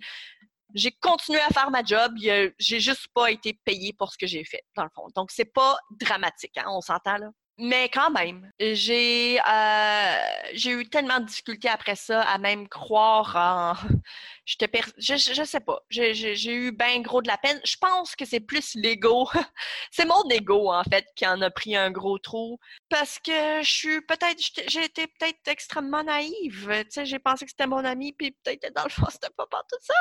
j'ai 0.74 0.92
continué 0.92 1.40
à 1.40 1.48
faire 1.48 1.70
ma 1.70 1.85
job, 1.85 2.12
j'ai 2.16 2.81
juste 2.81 3.09
pas 3.14 3.31
été 3.31 3.59
payé 3.64 3.92
pour 3.92 4.12
ce 4.12 4.18
que 4.18 4.26
j'ai 4.26 4.44
fait, 4.44 4.64
dans 4.76 4.85
le 4.85 4.90
fond. 4.90 5.07
Donc, 5.14 5.31
c'est 5.31 5.52
pas 5.52 5.79
dramatique, 6.00 6.57
hein, 6.59 6.66
on 6.68 6.81
s'entend 6.81 7.18
là? 7.18 7.31
Mais 7.59 7.88
quand 7.88 8.11
même, 8.11 8.51
j'ai 8.61 9.40
euh, 9.40 10.16
j'ai 10.53 10.73
eu 10.73 10.87
tellement 10.90 11.21
de 11.21 11.25
difficultés 11.25 11.71
après 11.71 11.97
ça 11.97 12.21
à 12.23 12.37
même 12.37 12.69
croire 12.69 13.35
en. 13.37 13.75
Je, 14.49 14.55
te 14.55 14.66
je, 14.97 15.16
je, 15.16 15.42
sais 15.42 15.59
pas. 15.59 15.81
J'ai 15.90 16.55
eu 16.55 16.71
bien 16.71 17.01
gros 17.01 17.21
de 17.21 17.27
la 17.27 17.37
peine. 17.37 17.61
Je 17.64 17.75
pense 17.81 18.14
que 18.14 18.25
c'est 18.25 18.38
plus 18.38 18.77
l'ego. 18.77 19.29
c'est 19.90 20.05
mon 20.05 20.23
ego, 20.31 20.71
en 20.73 20.85
fait, 20.85 21.05
qui 21.16 21.27
en 21.27 21.42
a 21.42 21.51
pris 21.51 21.75
un 21.75 21.90
gros 21.90 22.19
trou. 22.19 22.61
Parce 22.88 23.19
que 23.19 23.61
je 23.62 23.69
suis 23.69 24.01
peut-être. 24.03 24.38
J'ai 24.69 24.85
été 24.85 25.09
peut-être 25.09 25.49
extrêmement 25.49 26.05
naïve. 26.05 26.69
Tu 26.85 26.90
sais, 26.90 27.07
j'ai 27.07 27.19
pensé 27.19 27.45
que 27.45 27.51
c'était 27.51 27.66
mon 27.66 27.85
ami, 27.85 28.12
puis 28.12 28.31
peut-être 28.45 28.73
dans 28.73 28.85
le 28.85 28.90
fond, 28.90 29.07
c'était 29.11 29.35
pas 29.37 29.47
pour 29.47 29.64
tout 29.69 29.79
ça. 29.83 29.95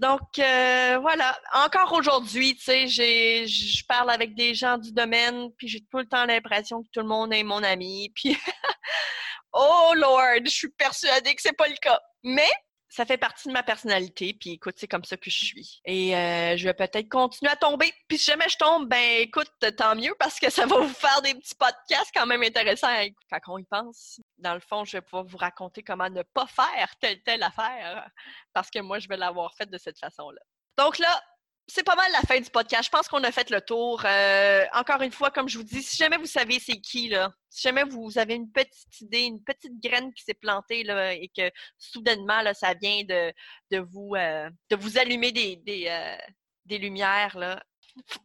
Donc 0.00 0.38
euh, 0.38 0.98
voilà, 1.02 1.38
encore 1.52 1.92
aujourd'hui, 1.92 2.56
tu 2.56 2.62
sais, 2.62 2.88
j'ai, 2.88 3.46
je 3.46 3.84
parle 3.84 4.10
avec 4.10 4.34
des 4.34 4.54
gens 4.54 4.78
du 4.78 4.92
domaine, 4.92 5.50
puis 5.58 5.68
j'ai 5.68 5.82
tout 5.90 5.98
le 5.98 6.06
temps 6.06 6.24
l'impression 6.24 6.82
que 6.82 6.88
tout 6.90 7.00
le 7.00 7.06
monde 7.06 7.34
est 7.34 7.42
mon 7.42 7.62
ami, 7.62 8.10
puis 8.14 8.34
oh 9.52 9.92
Lord, 9.94 10.40
je 10.46 10.50
suis 10.50 10.70
persuadée 10.70 11.34
que 11.34 11.42
c'est 11.42 11.52
pas 11.52 11.68
le 11.68 11.76
cas. 11.82 12.00
Mais 12.22 12.48
ça 12.90 13.06
fait 13.06 13.16
partie 13.16 13.46
de 13.46 13.52
ma 13.52 13.62
personnalité, 13.62 14.34
puis 14.34 14.50
écoute, 14.50 14.74
c'est 14.76 14.88
comme 14.88 15.04
ça 15.04 15.16
que 15.16 15.30
je 15.30 15.38
suis. 15.38 15.80
Et 15.84 16.16
euh, 16.16 16.56
je 16.56 16.64
vais 16.64 16.74
peut-être 16.74 17.08
continuer 17.08 17.50
à 17.50 17.56
tomber. 17.56 17.92
Puis 18.08 18.18
si 18.18 18.24
jamais 18.24 18.48
je 18.48 18.56
tombe, 18.56 18.88
ben 18.88 19.20
écoute, 19.20 19.52
tant 19.76 19.94
mieux 19.94 20.14
parce 20.18 20.40
que 20.40 20.50
ça 20.50 20.66
va 20.66 20.78
vous 20.80 20.92
faire 20.92 21.22
des 21.22 21.34
petits 21.34 21.54
podcasts 21.54 22.10
quand 22.12 22.26
même 22.26 22.42
intéressants 22.42 22.88
à 22.88 23.38
quand 23.38 23.54
on 23.54 23.58
y 23.58 23.64
pense. 23.64 24.20
Dans 24.38 24.54
le 24.54 24.60
fond, 24.60 24.84
je 24.84 24.96
vais 24.96 25.02
pouvoir 25.02 25.24
vous 25.24 25.36
raconter 25.36 25.84
comment 25.84 26.10
ne 26.10 26.22
pas 26.22 26.48
faire 26.48 26.92
telle 27.00 27.22
telle 27.22 27.44
affaire 27.44 28.10
parce 28.52 28.70
que 28.70 28.80
moi, 28.80 28.98
je 28.98 29.06
vais 29.06 29.16
l'avoir 29.16 29.54
faite 29.54 29.70
de 29.70 29.78
cette 29.78 29.98
façon-là. 29.98 30.40
Donc 30.76 30.98
là, 30.98 31.22
c'est 31.70 31.84
pas 31.84 31.94
mal 31.94 32.10
la 32.12 32.20
fin 32.22 32.40
du 32.40 32.50
podcast. 32.50 32.84
Je 32.84 32.90
pense 32.90 33.08
qu'on 33.08 33.22
a 33.22 33.30
fait 33.30 33.48
le 33.50 33.60
tour. 33.60 34.02
Euh, 34.04 34.64
encore 34.74 35.02
une 35.02 35.12
fois, 35.12 35.30
comme 35.30 35.48
je 35.48 35.56
vous 35.56 35.64
dis, 35.64 35.82
si 35.82 35.96
jamais 35.96 36.16
vous 36.16 36.26
savez 36.26 36.58
c'est 36.58 36.80
qui, 36.80 37.08
là, 37.08 37.32
si 37.48 37.62
jamais 37.62 37.84
vous 37.84 38.18
avez 38.18 38.34
une 38.34 38.50
petite 38.50 39.00
idée, 39.00 39.20
une 39.20 39.42
petite 39.42 39.80
graine 39.80 40.12
qui 40.12 40.24
s'est 40.24 40.34
plantée 40.34 40.82
là, 40.82 41.14
et 41.14 41.30
que 41.36 41.50
soudainement, 41.78 42.42
là, 42.42 42.54
ça 42.54 42.74
vient 42.74 43.04
de, 43.04 43.32
de, 43.70 43.78
vous, 43.78 44.14
euh, 44.16 44.50
de 44.70 44.76
vous 44.76 44.98
allumer 44.98 45.32
des, 45.32 45.56
des, 45.56 45.86
euh, 45.88 46.78
lumières, 46.78 47.36
là, 47.38 47.62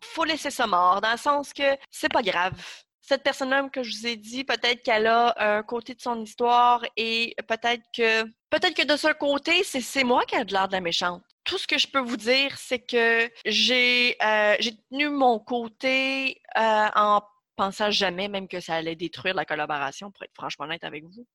faut 0.01 0.23
laisser 0.23 0.51
ça 0.51 0.67
mort, 0.67 1.01
dans 1.01 1.11
le 1.11 1.17
sens 1.17 1.53
que 1.53 1.77
c'est 1.91 2.11
pas 2.11 2.21
grave. 2.21 2.53
Cette 3.01 3.23
personne-là 3.23 3.69
que 3.69 3.83
je 3.83 3.97
vous 3.97 4.07
ai 4.07 4.15
dit, 4.15 4.43
peut-être 4.43 4.81
qu'elle 4.81 5.05
a 5.07 5.35
un 5.37 5.63
côté 5.63 5.93
de 5.93 6.01
son 6.01 6.21
histoire 6.23 6.83
et 6.97 7.35
peut-être 7.47 7.83
que 7.95 8.23
peut-être 8.49 8.75
que 8.75 8.85
de 8.85 8.97
ce 8.97 9.13
côté, 9.13 9.63
c'est 9.63 10.03
moi 10.03 10.23
qui 10.25 10.35
a 10.35 10.43
de 10.43 10.53
l'air 10.53 10.67
de 10.67 10.73
la 10.73 10.81
méchante. 10.81 11.23
Tout 11.45 11.57
ce 11.57 11.67
que 11.67 11.77
je 11.77 11.87
peux 11.87 11.99
vous 11.99 12.17
dire, 12.17 12.57
c'est 12.57 12.79
que 12.79 13.31
j'ai 13.45 14.17
euh, 14.23 14.57
tenu 14.89 15.09
mon 15.09 15.39
côté 15.39 16.41
euh, 16.57 16.87
en 16.95 17.21
pensant 17.55 17.91
jamais 17.91 18.27
même 18.27 18.47
que 18.47 18.59
ça 18.59 18.75
allait 18.75 18.95
détruire 18.95 19.33
la 19.33 19.45
collaboration, 19.45 20.11
pour 20.11 20.23
être 20.23 20.33
franchement 20.33 20.65
honnête 20.65 20.83
avec 20.83 21.05
vous. 21.05 21.27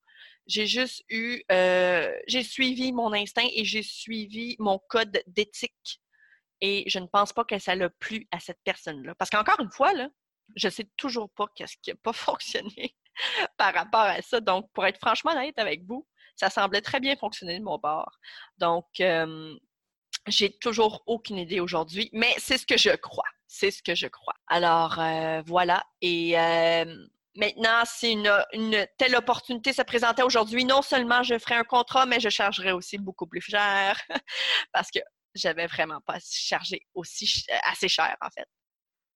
J'ai 0.47 0.67
juste 0.67 1.03
eu, 1.09 1.41
euh, 1.51 2.11
j'ai 2.27 2.43
suivi 2.43 2.91
mon 2.91 3.13
instinct 3.13 3.47
et 3.53 3.65
j'ai 3.65 3.83
suivi 3.83 4.55
mon 4.59 4.79
code 4.89 5.23
d'éthique. 5.27 6.01
Et 6.61 6.83
je 6.87 6.99
ne 6.99 7.07
pense 7.07 7.33
pas 7.33 7.43
que 7.43 7.57
ça 7.57 7.73
l'a 7.75 7.89
plu 7.89 8.27
à 8.31 8.39
cette 8.39 8.59
personne-là. 8.63 9.15
Parce 9.15 9.31
qu'encore 9.31 9.59
une 9.59 9.71
fois, 9.71 9.93
là, 9.93 10.09
je 10.55 10.69
sais 10.69 10.87
toujours 10.97 11.29
pas 11.31 11.47
qu'est-ce 11.55 11.77
qui 11.81 11.89
n'a 11.89 11.95
pas 11.95 12.13
fonctionné 12.13 12.95
par 13.57 13.73
rapport 13.73 14.01
à 14.01 14.21
ça. 14.21 14.39
Donc, 14.39 14.69
pour 14.73 14.85
être 14.85 14.99
franchement 14.99 15.31
honnête 15.31 15.57
avec 15.57 15.83
vous, 15.85 16.07
ça 16.35 16.49
semblait 16.49 16.81
très 16.81 16.99
bien 16.99 17.15
fonctionner 17.15 17.57
de 17.59 17.63
mon 17.63 17.77
bord. 17.77 18.11
Donc, 18.57 18.85
j'ai 20.27 20.57
toujours 20.57 21.03
aucune 21.05 21.37
idée 21.37 21.59
aujourd'hui, 21.59 22.09
mais 22.13 22.33
c'est 22.37 22.57
ce 22.57 22.65
que 22.65 22.77
je 22.77 22.95
crois. 22.95 23.27
C'est 23.47 23.71
ce 23.71 23.83
que 23.83 23.95
je 23.95 24.07
crois. 24.07 24.35
Alors, 24.47 24.99
euh, 24.99 25.41
voilà. 25.45 25.83
Et 26.01 26.35
maintenant, 27.35 27.83
si 27.85 28.11
une, 28.11 28.31
une, 28.53 28.87
telle 28.97 29.15
opportunité 29.15 29.73
se 29.73 29.81
présentait 29.81 30.23
aujourd'hui, 30.23 30.65
non 30.65 30.81
seulement 30.81 31.23
je 31.23 31.37
ferais 31.37 31.55
un 31.55 31.63
contrat, 31.63 32.05
mais 32.05 32.19
je 32.19 32.29
chargerais 32.29 32.71
aussi 32.71 32.97
beaucoup 32.97 33.27
plus 33.27 33.41
cher 33.41 33.99
parce 34.73 34.89
que 34.91 34.99
j'avais 35.35 35.67
vraiment 35.67 36.01
pas 36.01 36.17
chargé 36.21 36.81
aussi 36.93 37.45
assez 37.63 37.87
cher, 37.87 38.15
en 38.21 38.29
fait. 38.29 38.47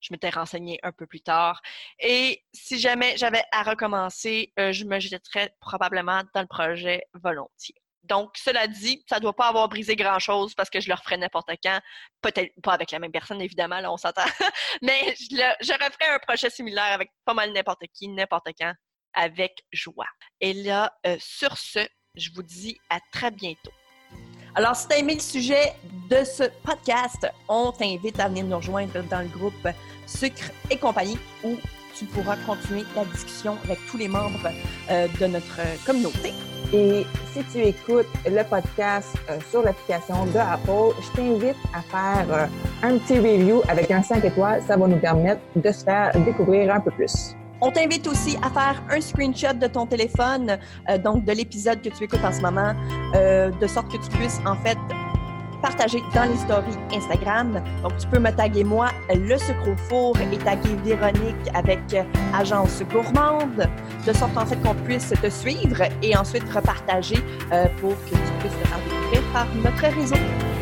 Je 0.02 0.14
m'étais 0.14 0.30
renseignée 0.30 0.80
un 0.84 0.92
peu 0.92 1.08
plus 1.08 1.22
tard. 1.22 1.62
Et 2.00 2.44
si 2.54 2.80
jamais 2.80 3.18
j'avais 3.18 3.44
à 3.52 3.64
recommencer, 3.64 4.54
euh, 4.60 4.72
je 4.72 4.86
me 4.86 5.00
jetterais 5.00 5.56
probablement 5.60 6.22
dans 6.34 6.42
le 6.42 6.48
projet 6.48 7.04
volontiers. 7.14 7.76
Donc, 8.08 8.32
cela 8.38 8.68
dit, 8.68 9.04
ça 9.10 9.18
ne 9.18 9.22
doit 9.22 9.36
pas 9.36 9.48
avoir 9.48 9.68
brisé 9.70 9.96
grand-chose 9.96 10.54
parce 10.56 10.70
que 10.70 10.80
je 10.80 10.88
le 10.88 10.96
referais 10.96 11.18
n'importe 11.18 11.50
quand. 11.64 11.80
Peut-être 12.22 12.52
pas 12.62 12.74
avec 12.74 12.92
la 12.92 13.00
même 13.00 13.12
personne, 13.12 13.42
évidemment, 13.42 13.80
là, 13.80 13.92
on 13.92 13.98
s'entend. 13.98 14.26
Mais 14.82 15.16
je, 15.20 15.36
je 15.62 15.74
referais 15.74 16.14
un 16.14 16.20
projet 16.20 16.50
similaire 16.50 16.94
avec 16.94 17.10
pas 17.26 17.34
mal 17.34 17.52
n'importe 17.54 17.84
qui, 17.94 18.08
n'importe 18.08 18.48
quand, 18.60 18.74
avec 19.14 19.64
joie. 19.72 20.08
Et 20.40 20.54
là, 20.54 20.94
euh, 21.08 21.18
sur 21.20 21.58
ce, 21.58 21.80
je 22.16 22.30
vous 22.34 22.44
dis 22.44 22.78
à 22.90 23.00
très 23.12 23.32
bientôt. 23.32 23.72
Alors, 24.54 24.76
si 24.76 24.88
tu 24.88 24.94
as 24.94 25.00
aimé 25.00 25.16
le 25.16 25.22
sujet 25.22 25.74
de 26.10 26.24
ce 26.24 26.44
podcast, 26.64 27.28
on 27.50 27.72
t'invite 27.72 28.20
à 28.20 28.30
venir 28.30 28.46
nous 28.46 28.58
rejoindre 28.58 29.04
dans 29.04 29.22
le 29.22 29.28
groupe 29.28 29.68
Sucre 30.08 30.52
et 30.70 30.78
compagnie 30.78 31.18
où 31.44 31.58
tu 31.98 32.06
pourras 32.06 32.38
continuer 32.46 32.84
la 32.96 33.06
discussion 33.06 33.58
avec 33.64 33.80
tous 33.90 33.98
les 33.98 34.08
membres 34.08 34.50
euh, 34.90 35.08
de 35.20 35.26
notre 35.28 35.62
communauté. 35.86 36.34
Et 36.74 37.06
si 37.32 37.44
tu 37.52 37.60
écoutes 37.60 38.08
le 38.26 38.44
podcast 38.44 39.16
euh, 39.30 39.38
sur 39.50 39.62
l'application 39.62 40.26
de 40.26 40.38
Apple, 40.38 40.96
je 41.02 41.16
t'invite 41.16 41.56
à 41.74 41.82
faire 41.82 42.26
euh, 42.32 42.48
un 42.84 42.98
petit 42.98 43.20
review 43.20 43.62
avec 43.68 43.92
un 43.92 44.02
5 44.02 44.26
étoiles. 44.26 44.62
Ça 44.68 44.76
va 44.76 44.88
nous 44.88 44.98
permettre 44.98 45.42
de 45.56 45.72
se 45.72 45.84
faire 45.84 46.12
découvrir 46.26 46.74
un 46.74 46.80
peu 46.80 46.92
plus. 46.92 47.36
On 47.62 47.72
t'invite 47.72 48.08
aussi 48.08 48.38
à 48.42 48.50
faire 48.50 48.84
un 48.90 49.00
screenshot 49.00 49.54
de 49.54 49.68
ton 49.68 49.86
téléphone, 49.86 50.58
euh, 50.90 50.98
donc 50.98 51.24
de 51.24 51.32
l'épisode 51.32 51.82
que 51.82 51.90
tu 51.90 52.04
écoutes 52.04 52.24
en 52.24 52.34
ce 52.34 52.42
moment, 52.42 52.74
de 53.14 53.68
sorte 53.68 53.92
que 53.92 53.98
tu 53.98 54.10
puisses 54.18 54.40
en 54.46 54.56
fait 54.58 54.78
partager 55.66 56.04
dans 56.14 56.26
les 56.26 56.38
stories 56.38 56.78
Instagram. 56.94 57.60
Donc, 57.82 57.98
tu 57.98 58.06
peux 58.08 58.20
me 58.20 58.30
taguer 58.30 58.64
moi, 58.64 58.90
le 59.10 59.36
sucre 59.36 59.68
au 59.68 59.76
four, 59.90 60.16
et 60.20 60.38
taguer 60.38 60.76
Véronique 60.84 61.50
avec 61.56 61.80
Agence 62.38 62.84
Gourmande, 62.92 63.68
de 64.06 64.14
sorte 64.14 64.38
en 64.38 64.46
fait 64.46 64.62
qu'on 64.62 64.76
puisse 64.76 65.10
te 65.10 65.30
suivre 65.30 65.82
et 66.04 66.16
ensuite 66.16 66.48
repartager 66.54 67.18
euh, 67.52 67.66
pour 67.82 67.96
que 68.06 68.12
tu 68.12 68.32
puisses 68.40 68.60
te 68.62 68.68
faire 68.68 68.80
découvrir 68.88 69.24
par 69.34 69.48
notre 69.64 69.96
réseau. 69.96 70.55